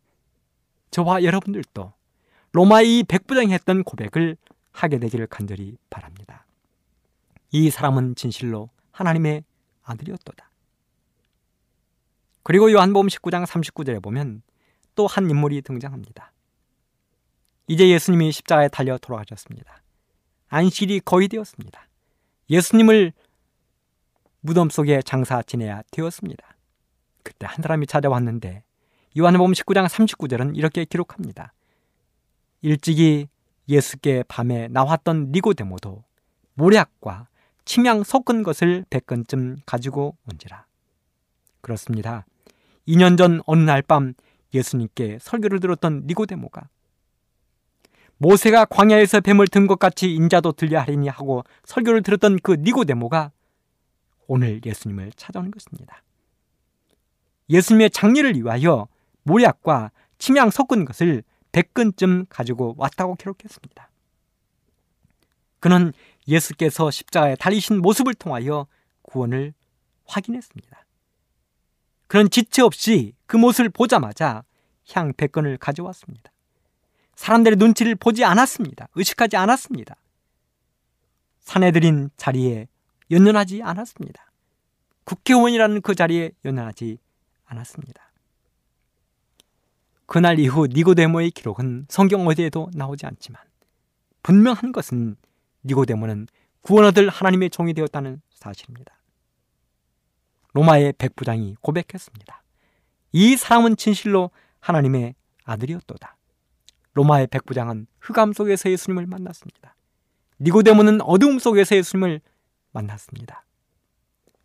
[0.91, 1.93] 저와 여러분들도
[2.53, 4.37] 로마의 백부장이 했던 고백을
[4.73, 6.47] 하게 되기를 간절히 바랍니다.
[7.51, 9.45] 이 사람은 진실로 하나님의
[9.83, 10.51] 아들이었도다.
[12.43, 14.43] 그리고 요한복음 19장 39절에 보면
[14.95, 16.33] 또 한 인물이 등장합니다.
[17.67, 19.83] 이제 예수님이 십자가에 달려 돌아가셨습니다.
[20.49, 21.89] 안식일이 거의 되었습니다.
[22.51, 23.13] 예수님을
[24.41, 26.57] 무덤 속에 장사 지내야 되었습니다.
[27.23, 28.63] 그때 한 사람이 찾아왔는데
[29.19, 31.55] 요한복음 19장 39절은 이렇게 기록합니다.
[32.61, 33.29] 일찍이
[33.69, 36.05] 예수께 밤에 나왔던 니고데모도
[36.55, 37.29] 모략과
[37.65, 40.67] 침향 섞은 것을 백건쯤 가지고 온지라.
[41.63, 42.27] 그렇습니다.
[42.87, 44.13] 2년 전 어느 날 밤
[44.53, 46.69] 예수님께 설교를 들었던 니고데모가
[48.25, 53.33] 모세가 광야에서 뱀을 든 것 같이 인자도 들려 하리니 하고 설교를 들었던 그 니고데모가
[54.27, 56.03] 오늘 예수님을 찾아오는 것입니다.
[57.51, 58.89] 예수님의 장례를 위하여
[59.25, 63.91] 모약과 침향 섞은 것을 100근쯤 가지고 왔다고 기록했습니다.
[65.61, 65.93] 그는
[66.27, 68.67] 예수께서 십자가에 달리신 모습을 통하여
[69.03, 69.53] 구원을
[70.07, 70.85] 확인했습니다.
[72.07, 74.45] 그런 지체 없이 그 모습을 보자마자
[74.93, 76.34] 향 100건을 가져왔습니다.
[77.17, 78.89] 사람들의 눈치를 보지 않았습니다.
[78.95, 79.97] 의식하지 않았습니다.
[81.41, 82.69] 사내들인 자리에
[83.11, 84.31] 연연하지 않았습니다.
[85.05, 86.99] 국회의원이라는 그 자리에 연연하지
[87.45, 88.03] 않았습니다.
[90.07, 93.43] 그날 이후 니고데모의 기록은 성경 어디에도 나오지 않지만
[94.23, 95.17] 분명한 것은
[95.65, 96.29] 니고데모는
[96.63, 98.95] 구원 얻을 하나님의 종이 되었다는 사실입니다.
[100.53, 102.43] 로마의 백부장이 고백했습니다.
[103.13, 106.17] 이 사람은 진실로 하나님의 아들이었도다.
[106.95, 109.77] 로마의 백부장은 흑암 속에서 예수님을 만났습니다.
[110.41, 112.21] 니고데모는 어두움 속에서 예수님을
[112.73, 113.45] 만났습니다.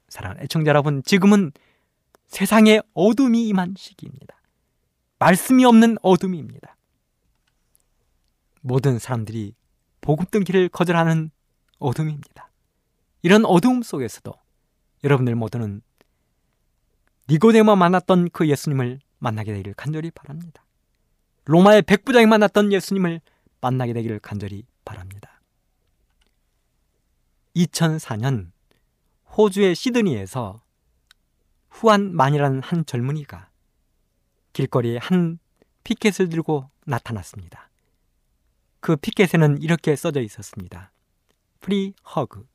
[0.10, 1.52] 사랑하는 애청자 여러분, 지금은
[2.28, 4.40] 세상에 어둠이 임한 시기입니다.
[5.20, 6.76] 말씀이 없는 어둠입니다.
[8.62, 9.56] 모든 사람들이
[10.02, 11.32] 복음 등기를 거절하는
[11.80, 12.50] 어둠입니다.
[13.22, 14.34] 이런 어두움 속에서도
[15.04, 15.82] 여러분들 모두는
[17.30, 20.64] 니고데모 만났던 그 예수님을 만나게 되기를 간절히 바랍니다.
[21.50, 23.22] 로마의 백부장이 만났던 예수님을
[23.60, 25.42] 만나게 되기를 간절히 바랍니다.
[27.56, 28.52] 2004년
[29.36, 30.62] 호주의 시드니에서
[31.72, 33.50] 후안만이라는 한 젊은이가
[34.54, 35.40] 길거리에 한
[35.84, 37.72] 피켓을 들고 나타났습니다.
[38.80, 40.92] 그 피켓에는 이렇게 써져 있었습니다.
[41.62, 42.48] free hug.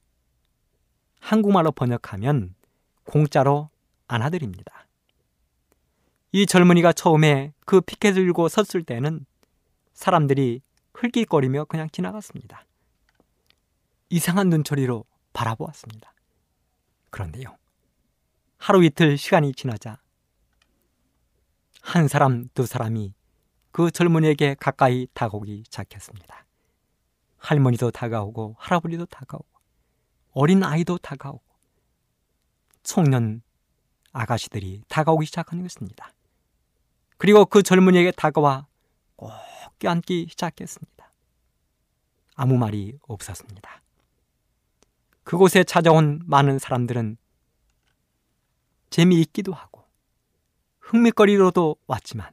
[1.18, 2.54] 한국말로 번역하면
[3.02, 3.70] 공짜로
[4.06, 4.83] 안아드립니다.
[6.36, 9.24] 이 젊은이가 처음에 그 피켓을 들고 섰을 때는
[9.92, 10.62] 사람들이
[10.92, 12.66] 흘깃거리며 그냥 지나갔습니다.
[14.08, 16.12] 이상한 눈초리로 바라보았습니다.
[17.10, 17.56] 그런데요.
[18.58, 20.00] 하루 이틀 시간이 지나자
[21.80, 23.14] 한 사람, 두 사람이
[23.70, 26.46] 그 젊은이에게 가까이 다가오기 시작했습니다.
[27.36, 29.46] 할머니도 다가오고 할아버지도 다가오고
[30.32, 31.44] 어린 아이도 다가오고
[32.82, 33.42] 청년
[34.10, 36.10] 아가씨들이 다가오기 시작하는 것입니다.
[37.16, 38.66] 그리고 그 젊은이에게 다가와
[39.16, 39.32] 꼭
[39.78, 41.10] 껴안기 시작했습니다.
[42.36, 43.82] 아무 말이 없었습니다.
[45.22, 47.16] 그곳에 찾아온 많은 사람들은
[48.90, 49.84] 재미있기도 하고
[50.80, 52.30] 흥미거리로도 왔지만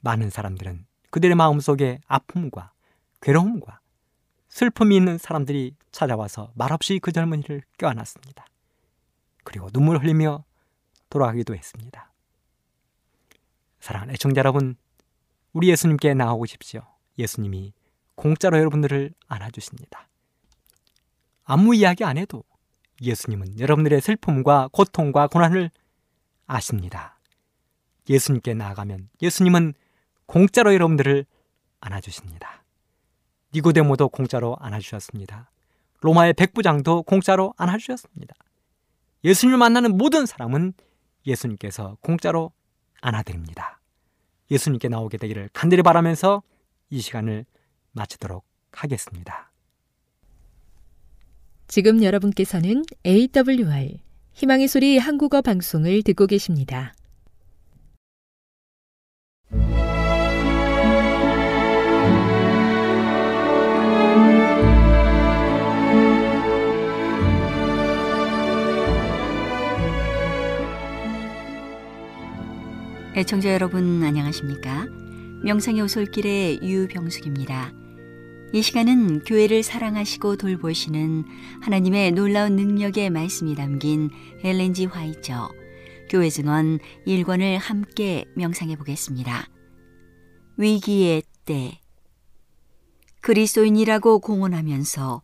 [0.00, 2.72] 많은 사람들은 그들의 마음속에 아픔과
[3.20, 3.80] 괴로움과
[4.48, 8.46] 슬픔이 있는 사람들이 찾아와서 말없이 그 젊은이를 껴안았습니다.
[9.44, 10.44] 그리고 눈물 흘리며
[11.10, 12.13] 돌아가기도 했습니다.
[13.84, 14.76] 사랑하는 애청자 여러분,
[15.52, 16.80] 우리 예수님께 나오십시오.
[17.18, 17.74] 예수님이
[18.14, 20.08] 공짜로 여러분들을 안아주십니다.
[21.44, 22.44] 아무 이야기 안 해도
[23.02, 25.70] 예수님은 여러분들의 슬픔과 고통과 고난을
[26.46, 27.20] 아십니다.
[28.08, 29.74] 예수님께 나아가면 예수님은
[30.24, 31.26] 공짜로 여러분들을
[31.80, 32.64] 안아주십니다.
[33.52, 35.50] 니고데모도 공짜로 안아주셨습니다.
[36.00, 38.34] 로마의 백부장도 공짜로 안아주셨습니다.
[39.24, 40.72] 예수님을 만나는 모든 사람은
[41.26, 42.50] 예수님께서 공짜로
[43.04, 43.80] 안아드립니다.
[44.50, 46.42] 예수님께 나오게 되기를 간절히 바라면서
[46.90, 47.44] 이 시간을
[47.92, 49.52] 마치도록 하겠습니다.
[51.68, 53.98] 지금 여러분께서는 AWR
[54.32, 56.94] 희망의 소리 한국어 방송을 듣고 계십니다.
[73.16, 74.88] 애청자 여러분 안녕하십니까?
[75.44, 77.72] 명상의 오솔길의 유병숙입니다.
[78.52, 81.24] 이 시간은 교회를 사랑하시고 돌보시는
[81.62, 84.10] 하나님의 놀라운 능력의 말씀이 담긴
[84.42, 85.48] 엘렌지 화이처
[86.10, 89.48] 교회 증언 1권을 함께 명상해 보겠습니다.
[90.56, 91.78] 위기의 때
[93.20, 95.22] 그리스도인이라고 공언하면서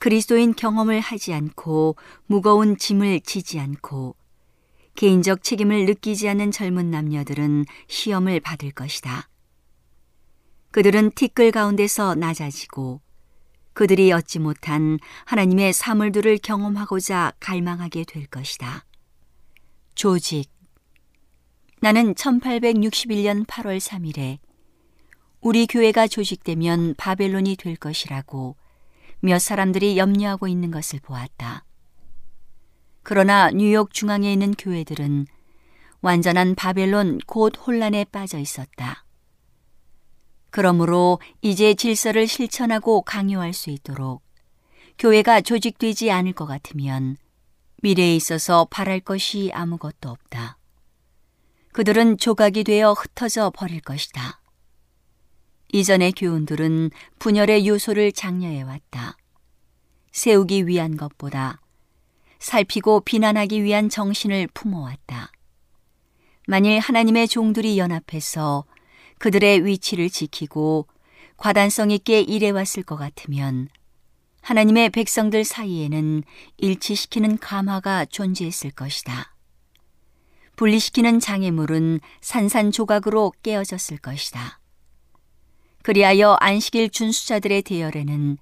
[0.00, 1.96] 그리스도인 경험을 하지 않고
[2.26, 4.15] 무거운 짐을 지지 않고
[4.96, 9.28] 개인적 책임을 느끼지 않는 젊은 남녀들은 시험을 받을 것이다.
[10.72, 13.00] 그들은 티끌 가운데서 낮아지고
[13.74, 18.86] 그들이 얻지 못한 하나님의 사물들을 경험하고자 갈망하게 될 것이다.
[19.94, 20.50] 조직
[21.82, 24.38] 나는 1861년 8월 3일에
[25.42, 28.56] 우리 교회가 조직되면 바벨론이 될 것이라고
[29.20, 31.65] 몇 사람들이 염려하고 있는 것을 보았다.
[33.08, 35.28] 그러나 뉴욕 중앙에 있는 교회들은
[36.00, 39.04] 완전한 바벨론 곧 혼란에 빠져 있었다.
[40.50, 44.24] 그러므로 이제 질서를 실천하고 강요할 수 있도록
[44.98, 47.16] 교회가 조직되지 않을 것 같으면
[47.80, 50.58] 미래에 있어서 바랄 것이 아무것도 없다.
[51.74, 54.40] 그들은 조각이 되어 흩어져 버릴 것이다.
[55.72, 56.90] 이전의 교훈들은
[57.20, 59.16] 분열의 요소를 장려해 왔다.
[60.10, 61.60] 세우기 위한 것보다
[62.46, 65.32] 살피고 비난하기 위한 정신을 품어왔다.
[66.46, 68.64] 만일 하나님의 종들이 연합해서
[69.18, 70.86] 그들의 위치를 지키고
[71.38, 73.68] 과단성 있게 일해왔을 것 같으면
[74.42, 76.22] 하나님의 백성들 사이에는
[76.58, 79.34] 일치시키는 감화가 존재했을 것이다.
[80.54, 84.60] 분리시키는 장애물은 산산조각으로 깨어졌을 것이다.
[85.82, 88.38] 그리하여 안식일 준수자들의 대열에는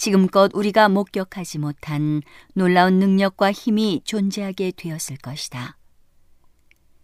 [0.00, 2.22] 지금껏 우리가 목격하지 못한
[2.54, 5.76] 놀라운 능력과 힘이 존재하게 되었을 것이다.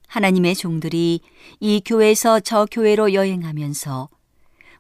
[0.09, 1.20] 하나님의 종들이
[1.61, 4.09] 이 교회에서 저 교회로 여행하면서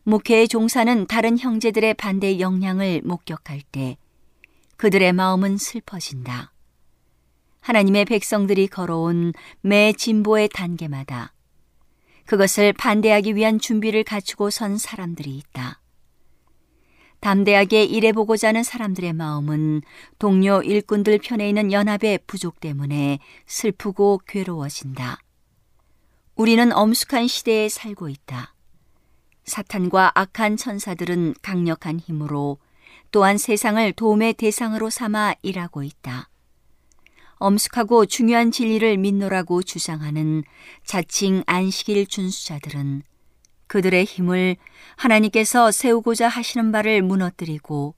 [0.04, 3.98] 목회에 종사는 다른 형제들의 반대 영향을 목격할 때
[4.78, 6.54] 그들의 마음은 슬퍼진다.
[7.60, 11.34] 하나님의 백성들이 걸어온 매 진보의 단계마다
[12.24, 15.82] 그것을 반대하기 위한 준비를 갖추고 선 사람들이 있다.
[17.20, 19.82] 담대하게 일해보고자 하는 사람들의 마음은
[20.18, 25.18] 동료 일꾼들 편에 있는 연합의 부족 때문에 슬프고 괴로워진다.
[26.34, 28.54] 우리는 엄숙한 시대에 살고 있다.
[29.44, 32.58] 사탄과 악한 천사들은 강력한 힘으로
[33.10, 36.28] 또한 세상을 도움의 대상으로 삼아 일하고 있다.
[37.36, 40.42] 엄숙하고 중요한 진리를 믿노라고 주장하는
[40.84, 43.02] 자칭 안식일 준수자들은
[43.66, 44.56] 그들의 힘을
[44.96, 47.94] 하나님께서 세우고자 하시는 바를 무너뜨리고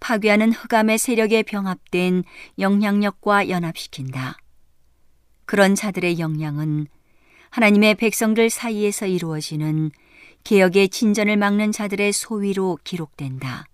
[0.00, 2.24] 파괴하는 흑암의 세력에 병합된
[2.58, 4.36] 영향력과 연합시킨다.
[5.44, 6.86] 그런 자들의 영향은
[7.50, 9.90] 하나님의 백성들 사이에서 이루어지는
[10.44, 13.66] 개혁의 진전을 막는 자들의 소위로 기록된다.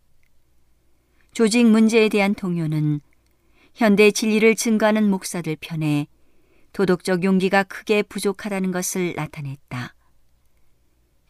[1.32, 3.00] 조직 문제에 대한 동요는
[3.74, 6.06] 현대 진리를 증거하는 목사들 편에
[6.72, 9.93] 도덕적 용기가 크게 부족하다는 것을 나타냈다.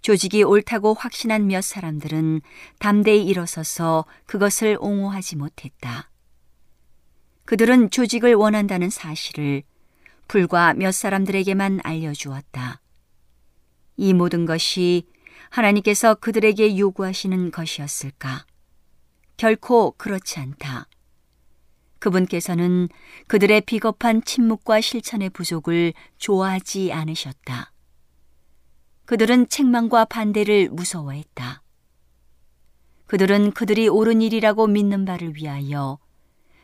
[0.04, 2.42] 조직이 옳다고 확신한 몇 사람들은
[2.78, 6.10] 담대히 일어서서 그것을 옹호하지 못했다.
[7.46, 9.62] 그들은 조직을 원한다는 사실을
[10.28, 12.82] 불과 몇 사람들에게만 알려주었다.
[13.96, 15.06] 이 모든 것이
[15.48, 18.44] 하나님께서 그들에게 요구하시는 것이었을까?
[19.38, 20.86] 결코 그렇지 않다.
[22.00, 22.90] 그분께서는
[23.26, 27.73] 그들의 비겁한 침묵과 실천의 부족을 좋아하지 않으셨다.
[29.06, 31.62] 그들은 책망과 반대를 무서워했다.
[33.06, 35.98] 그들은 그들이 옳은 일이라고 믿는 바를 위하여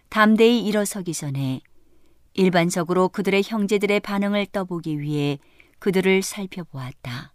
[0.08, 1.60] 담대히 일어서기 전에
[2.32, 5.38] 일반적으로 그들의 형제들의 반응을 떠보기 위해
[5.78, 7.34] 그들을 살펴보았다.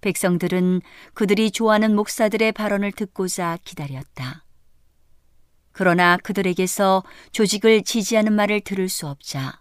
[0.00, 0.80] 백성들은
[1.12, 4.44] 그들이 좋아하는 목사들의 발언을 듣고자 기다렸다.
[5.72, 9.60] 그러나 그들에게서 조직을 지지하는 말을 들을 수 없자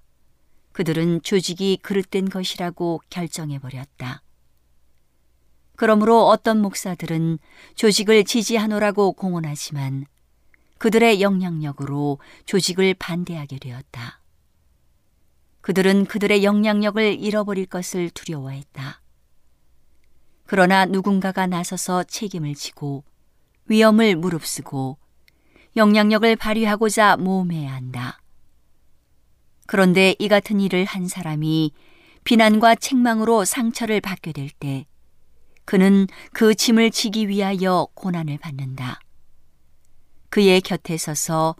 [0.79, 4.23] 그들은 조직이 그릇된 것이라고 결정해버렸다.
[5.75, 7.37] 그러므로 어떤 목사들은
[7.75, 10.05] 조직을 지지하노라고 공언하지만
[10.77, 14.21] 그들의 영향력으로 조직을 반대하게 되었다.
[15.59, 19.01] 그들은 그들의 영향력을 잃어버릴 것을 두려워했다.
[20.45, 23.03] 그러나 누군가가 나서서 책임을 지고
[23.65, 24.97] 위험을 무릅쓰고
[25.75, 28.21] 영향력을 발휘하고자 모험해야 한다.
[29.69, 31.73] 그런데 이 같은 일을 한 사람이
[32.23, 34.87] 비난과 책망으로 상처를 받게 될 때
[35.63, 38.99] 그는 그 짐을 지기 위하여 고난을 받는다.
[40.31, 41.55] 그의 곁에 서서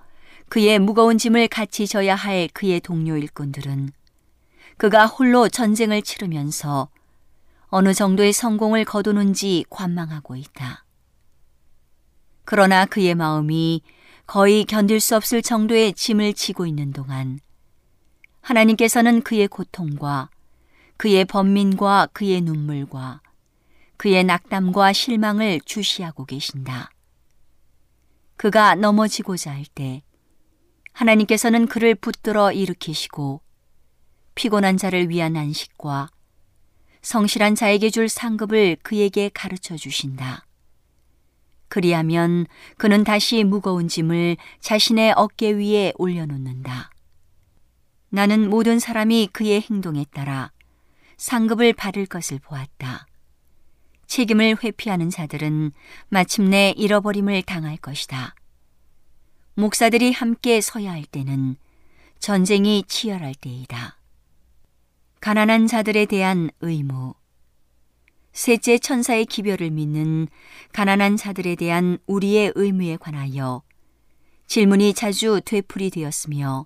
[0.47, 3.91] 그의 무거운 짐을 같이 져야 할 그의 동료 일꾼들은
[4.78, 6.89] 그가 홀로 전쟁을 치르면서
[7.68, 10.84] 어느 정도의 성공을 거두는지 관망하고 있다.
[12.43, 13.84] 그러나 그의 마음이
[14.26, 17.39] 거의 견딜 수 없을 정도의 짐을 지고 있는 동안
[18.41, 20.29] 하나님께서는 그의 고통과
[20.97, 23.21] 그의 번민과 그의 눈물과
[23.97, 26.91] 그의 낙담과 실망을 주시하고 계신다.
[28.37, 30.01] 그가 넘어지고자 할 때
[30.93, 33.41] 하나님께서는 그를 붙들어 일으키시고
[34.35, 36.09] 피곤한 자를 위한 안식과
[37.01, 40.45] 성실한 자에게 줄 상급을 그에게 가르쳐 주신다.
[41.69, 46.89] 그리하면 그는 다시 무거운 짐을 자신의 어깨 위에 올려놓는다.
[48.10, 50.51] 나는 모든 사람이 그의 행동에 따라
[51.18, 53.05] 상급을 받을 것을 보았다.
[54.07, 55.72] 책임을 회피하는 자들은
[56.10, 58.34] 마침내 잃어버림을 당할 것이다.
[59.53, 61.57] 목사들이 함께 서야 할 때는
[62.18, 63.97] 전쟁이 치열할 때이다.
[65.22, 67.14] 가난한 자들에 대한 의무.
[68.32, 70.28] 셋째 천사의 기별을 믿는
[70.72, 73.62] 가난한 자들에 대한 우리의 의무에 관하여
[74.47, 76.66] 질문이 자주 되풀이 되었으며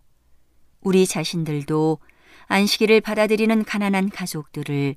[0.84, 1.99] 우리 자신들도
[2.47, 4.95] 안식일을 받아들이는 가난한 가족들을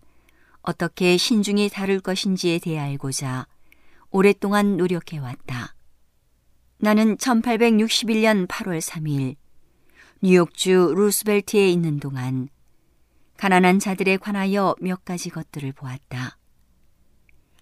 [0.63, 3.47] 어떻게 신중히 다룰 것인지에 대해 알고자
[4.11, 5.75] 오랫동안 노력해왔다.
[6.79, 9.37] 나는 1861년 8월 3일
[10.23, 12.49] 뉴욕주 루스벨트에 있는 동안
[13.37, 16.37] 가난한 자들에 관하여 몇 가지 것들을 보았다.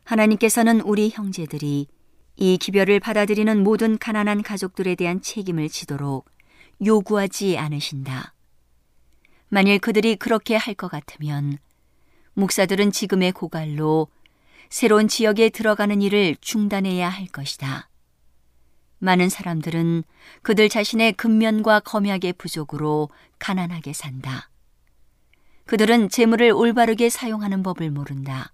[0.05, 1.89] 하나님께서는 우리 형제들이
[2.37, 6.29] 이 기별을 받아들이는 모든 가난한 가족들에 대한 책임을 지도록
[6.85, 8.35] 요구하지 않으신다.
[9.49, 11.59] 만일 그들이 그렇게 할 것 같으면
[12.35, 14.09] 목사들은 지금의 고갈로
[14.69, 17.89] 새로운 지역에 들어가는 일을 중단해야 할 것이다.
[18.99, 20.03] 많은 사람들은
[20.43, 24.51] 그들 자신의 근면과 검약의 부족으로 가난하게 산다.
[25.67, 28.53] 그들은 재물을 올바르게 사용하는 법을 모른다.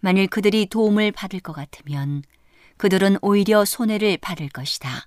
[0.00, 2.22] 만일 그들이 도움을 받을 것 같으면
[2.76, 5.06] 그들은 오히려 손해를 받을 것이다.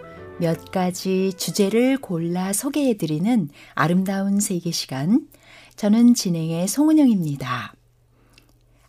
[0.41, 5.27] 몇 가지 주제를 골라 소개해 드리는 아름다운 세계 시간.
[5.75, 7.75] 저는 진행의 송은영입니다.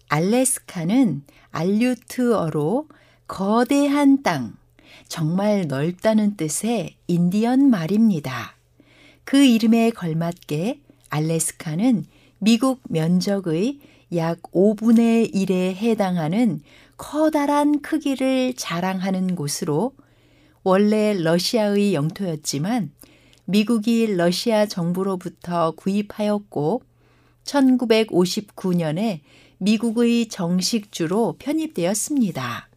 [0.09, 2.89] 알래스카는 알류트어로
[3.29, 4.55] 거대한 땅,
[5.09, 8.57] 정말 넓다는 뜻의 인디언 말입니다.
[9.25, 10.81] 그 이름에 걸맞게
[11.11, 12.07] 알래스카는
[12.39, 13.79] 미국 면적의
[14.15, 16.63] 약 5분의 1에 해당하는
[16.97, 19.93] 커다란 크기를 자랑하는 곳으로
[20.65, 22.93] 원래 러시아의 영토였지만
[23.45, 26.83] 미국이 러시아 정부로부터 구입하였고
[27.45, 29.21] 1959년에
[29.59, 32.69] 미국의 정식주로 편입되었습니다.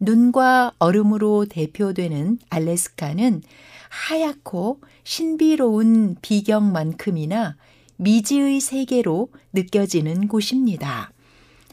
[0.00, 3.42] 눈과 얼음으로 대표되는 알래스카는
[3.88, 7.56] 하얗고 신비로운 비경만큼이나
[7.96, 11.12] 미지의 세계로 느껴지는 곳입니다.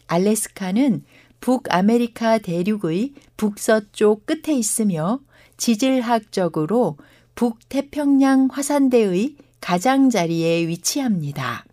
[0.07, 1.03] 알래스카는
[1.41, 5.19] 북아메리카 대륙의 북서쪽 끝에 있으며
[5.61, 6.97] 지질학적으로
[7.35, 11.65] 북태평양 화산대의 가장자리에 위치합니다.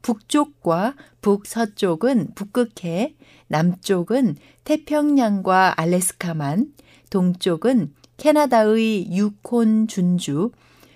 [0.00, 3.16] 북쪽과 북서쪽은 북극해,
[3.48, 6.72] 남쪽은 태평양과 알래스카만,
[7.10, 10.52] 동쪽은 캐나다의 유콘 준주,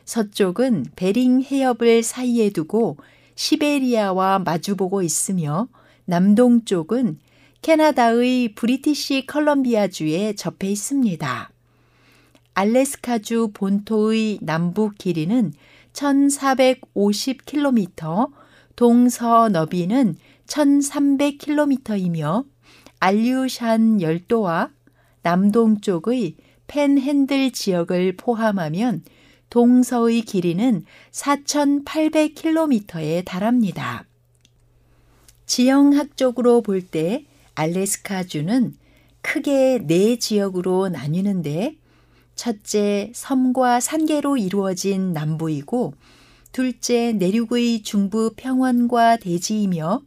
[0.07, 2.97] 서쪽은 베링 해협을 사이에 두고
[3.35, 5.69] 시베리아와 마주보고 있으며
[6.07, 7.19] 남동쪽은
[7.61, 11.53] 캐나다의 브리티시 컬럼비아주에 접해 있습니다.
[12.55, 15.55] 알래스카주 본토의 남북 길이는
[15.93, 18.31] 1450km,
[18.77, 22.45] 동서 너비는 1300km이며
[23.01, 24.71] 알류샨 열도와
[25.23, 26.37] 남동쪽의
[26.67, 29.03] 펜핸들 지역을 포함하면
[29.51, 34.05] 동서의 길이는 4,800km에 달합니다.
[35.47, 37.25] 지형학적으로 볼 때
[37.55, 38.75] 알래스카주는
[39.21, 41.77] 크게 네 지역으로 나뉘는데
[42.35, 45.95] 첫째 섬과 산계로 이루어진 남부이고
[46.53, 50.03] 둘째 내륙의 중부 평원과 대지이며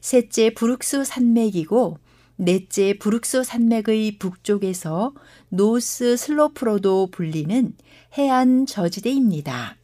[0.00, 1.98] 셋째 브룩스 산맥이고
[2.36, 5.14] 넷째 브룩스 산맥의 북쪽에서
[5.48, 7.74] 노스 슬로프로도 불리는
[8.16, 9.76] 해안 저지대입니다.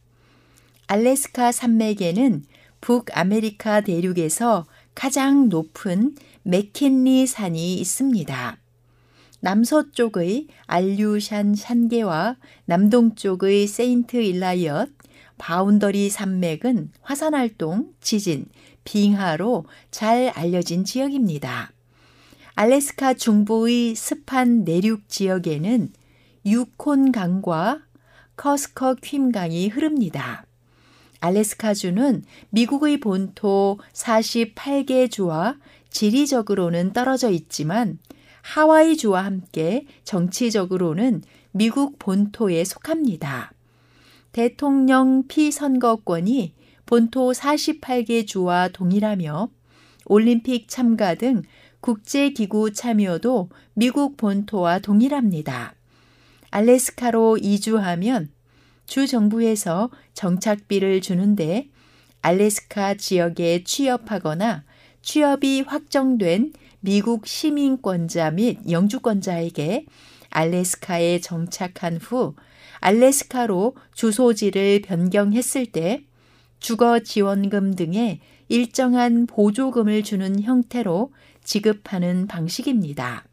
[0.87, 2.43] 알래스카 산맥에는
[2.81, 8.62] 북아메리카 대륙에서 가장 높은 맥킨리 산이 있습니다.
[9.43, 14.89] 남서쪽의 알류샨 산계와 남동쪽의 세인트 일라이어스,
[15.37, 18.45] 바운더리 산맥은 화산활동, 지진,
[18.85, 21.73] 빙하로 잘 알려진 지역입니다.
[22.55, 25.91] 알래스카 중부의 습한 내륙 지역에는
[26.45, 27.81] 유콘강과
[28.37, 30.45] 커스커큄강이 흐릅니다.
[31.19, 35.57] 알래스카주는 미국의 본토 48개 주와
[35.89, 37.99] 지리적으로는 떨어져 있지만
[38.43, 43.53] 하와이주와 함께 정치적으로는 미국 본토에 속합니다.
[44.31, 46.53] 대통령 피선거권이
[46.85, 49.49] 본토 48개 주와 동일하며
[50.05, 51.43] 올림픽 참가 등
[51.79, 55.73] 국제기구 참여도 미국 본토와 동일합니다.
[56.51, 58.29] 알래스카로 이주하면
[58.85, 61.69] 주 정부에서 정착비를 주는데
[62.21, 64.63] 알래스카 지역에 취업하거나
[65.01, 66.53] 취업이 확정된
[66.85, 69.85] 미국 시민권자 및 영주권자에게
[70.29, 72.35] 알래스카에 정착한 후
[72.81, 76.03] 알래스카로 주소지를 변경했을 때
[76.59, 78.19] 주거 지원금 등의
[78.49, 83.23] 일정한 보조금을 주는 형태로 지급하는 방식입니다.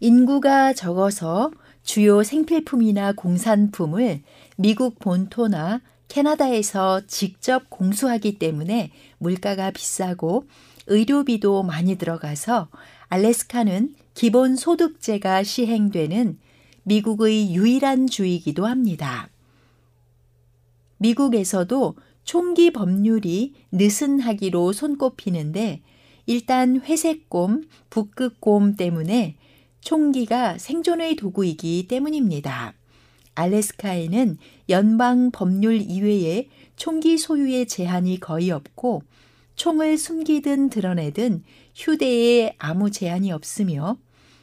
[0.00, 1.52] 인구가 적어서
[1.84, 4.22] 주요 생필품이나 공산품을
[4.56, 10.46] 미국 본토나 캐나다에서 직접 공수하기 때문에 물가가 비싸고
[10.86, 12.68] 의료비도 많이 들어가서
[13.08, 16.38] 알래스카는 기본 소득제가 시행되는
[16.84, 19.28] 미국의 유일한 주이기도 합니다.
[20.98, 25.82] 미국에서도 총기 법률이 느슨하기로 손꼽히는데
[26.26, 29.36] 일단 회색곰, 북극곰 때문에
[29.80, 32.72] 총기가 생존의 도구이기 때문입니다.
[33.34, 34.38] 알래스카에는
[34.70, 39.02] 연방 법률 이외에 총기 소유의 제한이 거의 없고
[39.56, 41.42] 총을 숨기든 드러내든
[41.74, 43.96] 휴대에 아무 제한이 없으며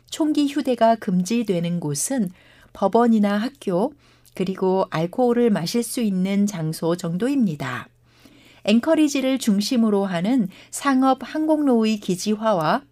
[0.09, 2.29] 총기 휴대가 금지되는 곳은
[2.73, 3.93] 법원이나 학교
[4.33, 7.89] 그리고 알코올을 마실 수 있는 장소 정도입니다.
[8.63, 12.83] 앵커리지를 중심으로 하는 상업 항공로의 기지화와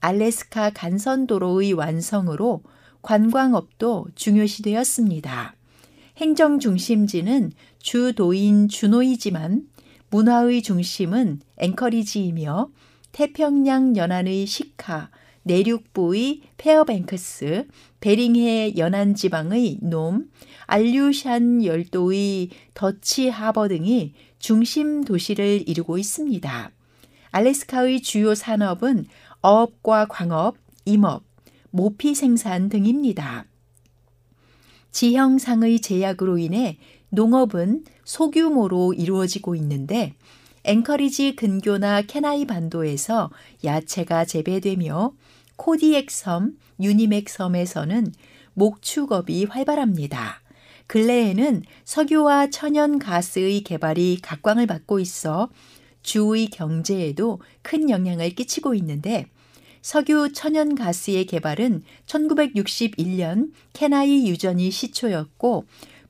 [0.00, 2.62] 알래스카 간선도로의 완성으로
[3.02, 5.54] 관광업도 중요시되었습니다.
[6.18, 9.68] 행정 중심지는 주도인 주노이지만
[10.16, 12.70] 문화의 중심은 앵커리지이며
[13.12, 15.10] 태평양 연안의 시카,
[15.42, 17.68] 내륙부의 페어뱅크스,
[18.00, 20.30] 베링해 연안 지방의 놈,
[20.64, 26.70] 알류샨 열도의 더치 하버 등이 중심 도시를 이루고 있습니다.
[27.32, 29.04] 알래스카의 주요 산업은
[29.42, 30.56] 어업과 광업,
[30.86, 31.24] 임업,
[31.70, 33.44] 모피 생산 등입니다.
[34.92, 36.78] 지형상의 제약으로 인해
[37.10, 40.14] 농업은 소규모로 이루어지고 있는데
[40.64, 43.30] 앵커리지 근교나 캐나이 반도에서
[43.64, 45.12] 야채가 재배되며
[45.56, 48.12] 코디엑 섬, 유니맥 섬에서는
[48.54, 50.42] 목축업이 활발합니다.
[50.88, 55.50] 근래에는 석유와 천연 가스의 개발이 각광을 받고 있어
[56.02, 59.26] 주의 경제에도 큰 영향을 끼치고 있는데
[59.82, 65.64] 석유 천연 가스의 개발은 1961년 캐나이 유전이 시초였고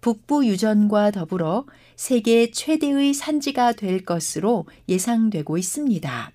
[0.07, 1.65] 북부 유전과 더불어
[1.97, 6.31] 세계 최대의 산지가 될 것으로 예상되고 있습니다.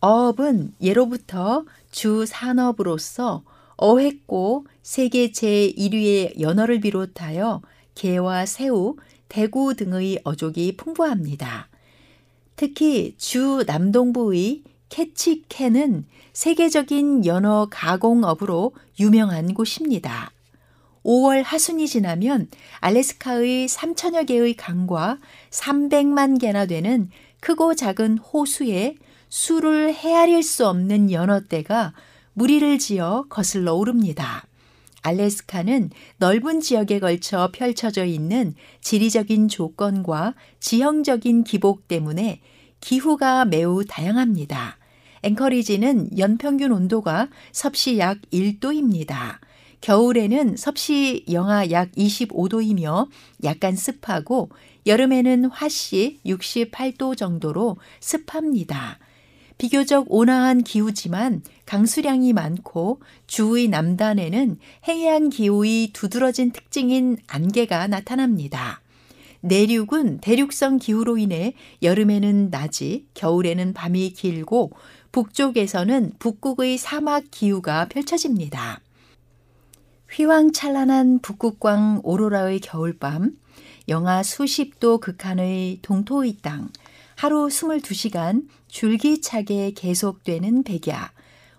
[0.00, 3.42] 어업은 예로부터 주 산업으로서
[3.76, 7.62] 어획고 세계 제1위의 연어를 비롯하여
[7.94, 8.96] 게와 새우,
[9.28, 11.70] 대구 등의 어족이 풍부합니다.
[12.54, 20.35] 특히 주 남동부의 캐치캔은 세계적인 연어 가공업으로 유명한 곳입니다.
[21.06, 22.48] 5월 하순이 지나면
[22.80, 25.18] 알래스카의 3천여 개의 강과
[25.50, 28.96] 300만 개나 되는 크고 작은 호수에
[29.28, 31.94] 수를 헤아릴 수 없는 연어떼가
[32.34, 34.44] 무리를 지어 거슬러 오릅니다.
[35.02, 42.40] 알래스카는 넓은 지역에 걸쳐 펼쳐져 있는 지리적인 조건과 지형적인 기복 때문에
[42.80, 44.76] 기후가 매우 다양합니다.
[45.22, 49.38] 앵커리지는 연평균 온도가 섭씨 약 1도입니다.
[49.86, 53.06] 겨울에는 섭씨 영하 약 25도이며
[53.44, 54.50] 약간 습하고
[54.84, 58.98] 여름에는 화씨 68도 정도로 습합니다.
[59.58, 64.58] 비교적 온화한 기후지만 강수량이 많고 주의 남단에는
[64.88, 68.80] 해양 기후의 두드러진 특징인 안개가 나타납니다.
[69.40, 74.72] 내륙은 대륙성 기후로 인해 여름에는 낮이, 겨울에는 밤이 길고
[75.12, 78.80] 북쪽에서는 북극의 사막 기후가 펼쳐집니다.
[80.16, 83.36] 휘황찬란한 북극광 오로라의 겨울밤,
[83.86, 86.70] 영하 수십 도 극한의 동토의 땅,
[87.16, 91.12] 하루 22시간 줄기차게 계속되는 백야,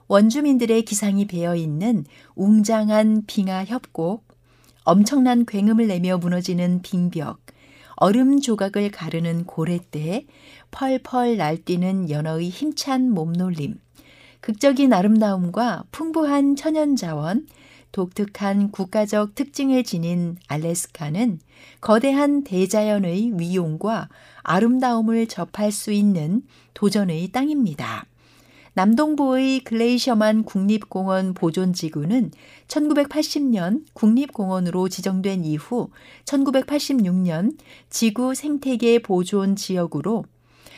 [0.08, 2.04] 원주민들의 기상이 배어 있는
[2.34, 4.28] 웅장한 빙하 협곡,
[4.86, 7.40] 엄청난 굉음을 내며 무너지는 빙벽,
[7.98, 10.26] 얼음 조각을 가르는 고래떼,
[10.72, 13.76] 펄펄 날뛰는 연어의 힘찬 몸놀림,
[14.42, 17.46] 극적인 아름다움과 풍부한 천연 자원,
[17.92, 21.40] 독특한 국가적 특징을 지닌 알래스카는
[21.82, 24.10] 거대한 대자연의 위용과
[24.44, 28.06] 아름다움을 접할 수 있는 도전의 땅입니다.
[28.78, 32.30] 남동부의 글레이셔만 국립공원 보존지구는
[32.68, 35.90] 1980년 국립공원으로 지정된 이후
[36.26, 37.58] 1986년
[37.90, 40.26] 지구 생태계 보존 지역으로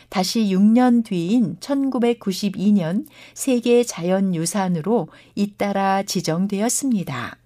[0.10, 7.38] 다시 6년 뒤인 1992년 세계 자연유산으로 잇따라 지정되었습니다.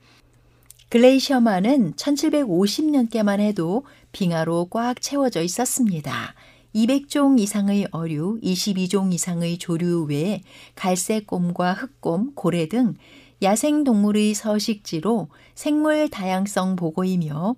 [0.89, 6.35] 글레이셔만은 1750년께만 해도 빙하로 꽉 채워져 있었습니다.
[6.75, 10.41] 200종 이상의 어류, 22종 이상의 조류 외에
[10.75, 12.95] 갈색곰과 흑곰, 고래 등
[13.41, 17.55] 야생동물의 서식지로 생물 다양성 보고이며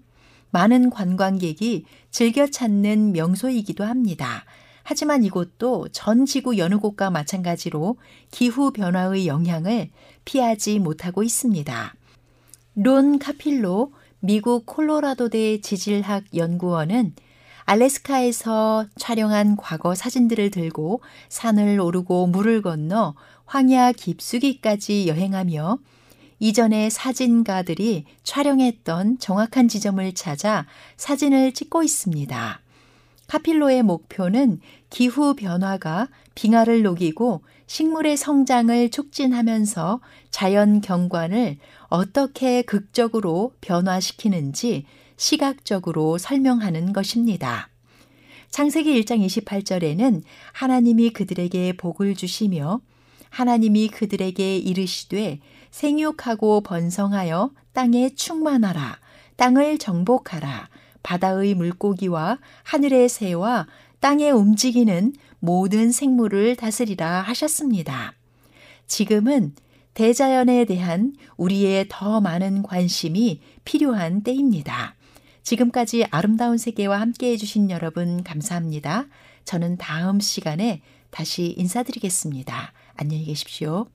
[0.50, 4.46] 많은 관광객이 즐겨 찾는 명소이기도 합니다.
[4.88, 7.98] 하지만 이곳도 전 지구 여느 곳과 마찬가지로
[8.30, 9.90] 기후 변화의 영향을
[10.26, 11.96] 피하지 못하고 있습니다.
[12.76, 17.16] 론 카필로 미국 콜로라도대 지질학 연구원은
[17.64, 23.16] 알래스카에서 촬영한 과거 사진들을 들고 산을 오르고 물을 건너
[23.46, 25.80] 황야 깊숙이까지 여행하며
[26.38, 32.65] 이전의 사진가들이 촬영했던 정확한 지점을 찾아 사진을 찍고 있습니다.
[33.28, 34.60] 카필로의 목표는
[34.90, 41.58] 기후 변화가 빙하를 녹이고 식물의 성장을 촉진하면서 자연 경관을
[41.88, 44.86] 어떻게 극적으로 변화시키는지
[45.18, 47.70] 시각적으로 설명하는 것입니다.
[48.52, 50.22] 창세기 1장 28절에는
[50.54, 52.82] 하나님이 그들에게 복을 주시며
[53.30, 55.40] 하나님이 그들에게 이르시되
[55.72, 58.98] 생육하고 번성하여 땅에 충만하라
[59.36, 60.70] 땅을 정복하라
[61.06, 63.68] 바다의 물고기와 하늘의 새와
[64.00, 68.14] 땅에 움직이는 모든 생물을 다스리라 하셨습니다.
[68.88, 69.54] 지금은
[69.94, 74.96] 대자연에 대한 우리의 더 많은 관심이 필요한 때입니다.
[75.44, 79.06] 지금까지 아름다운 세계와 함께 해주신 여러분 감사합니다.
[79.46, 80.82] 저는 다음 시간에
[81.12, 82.74] 다시 인사드리겠습니다.
[82.96, 83.95] 안녕히 계십시오.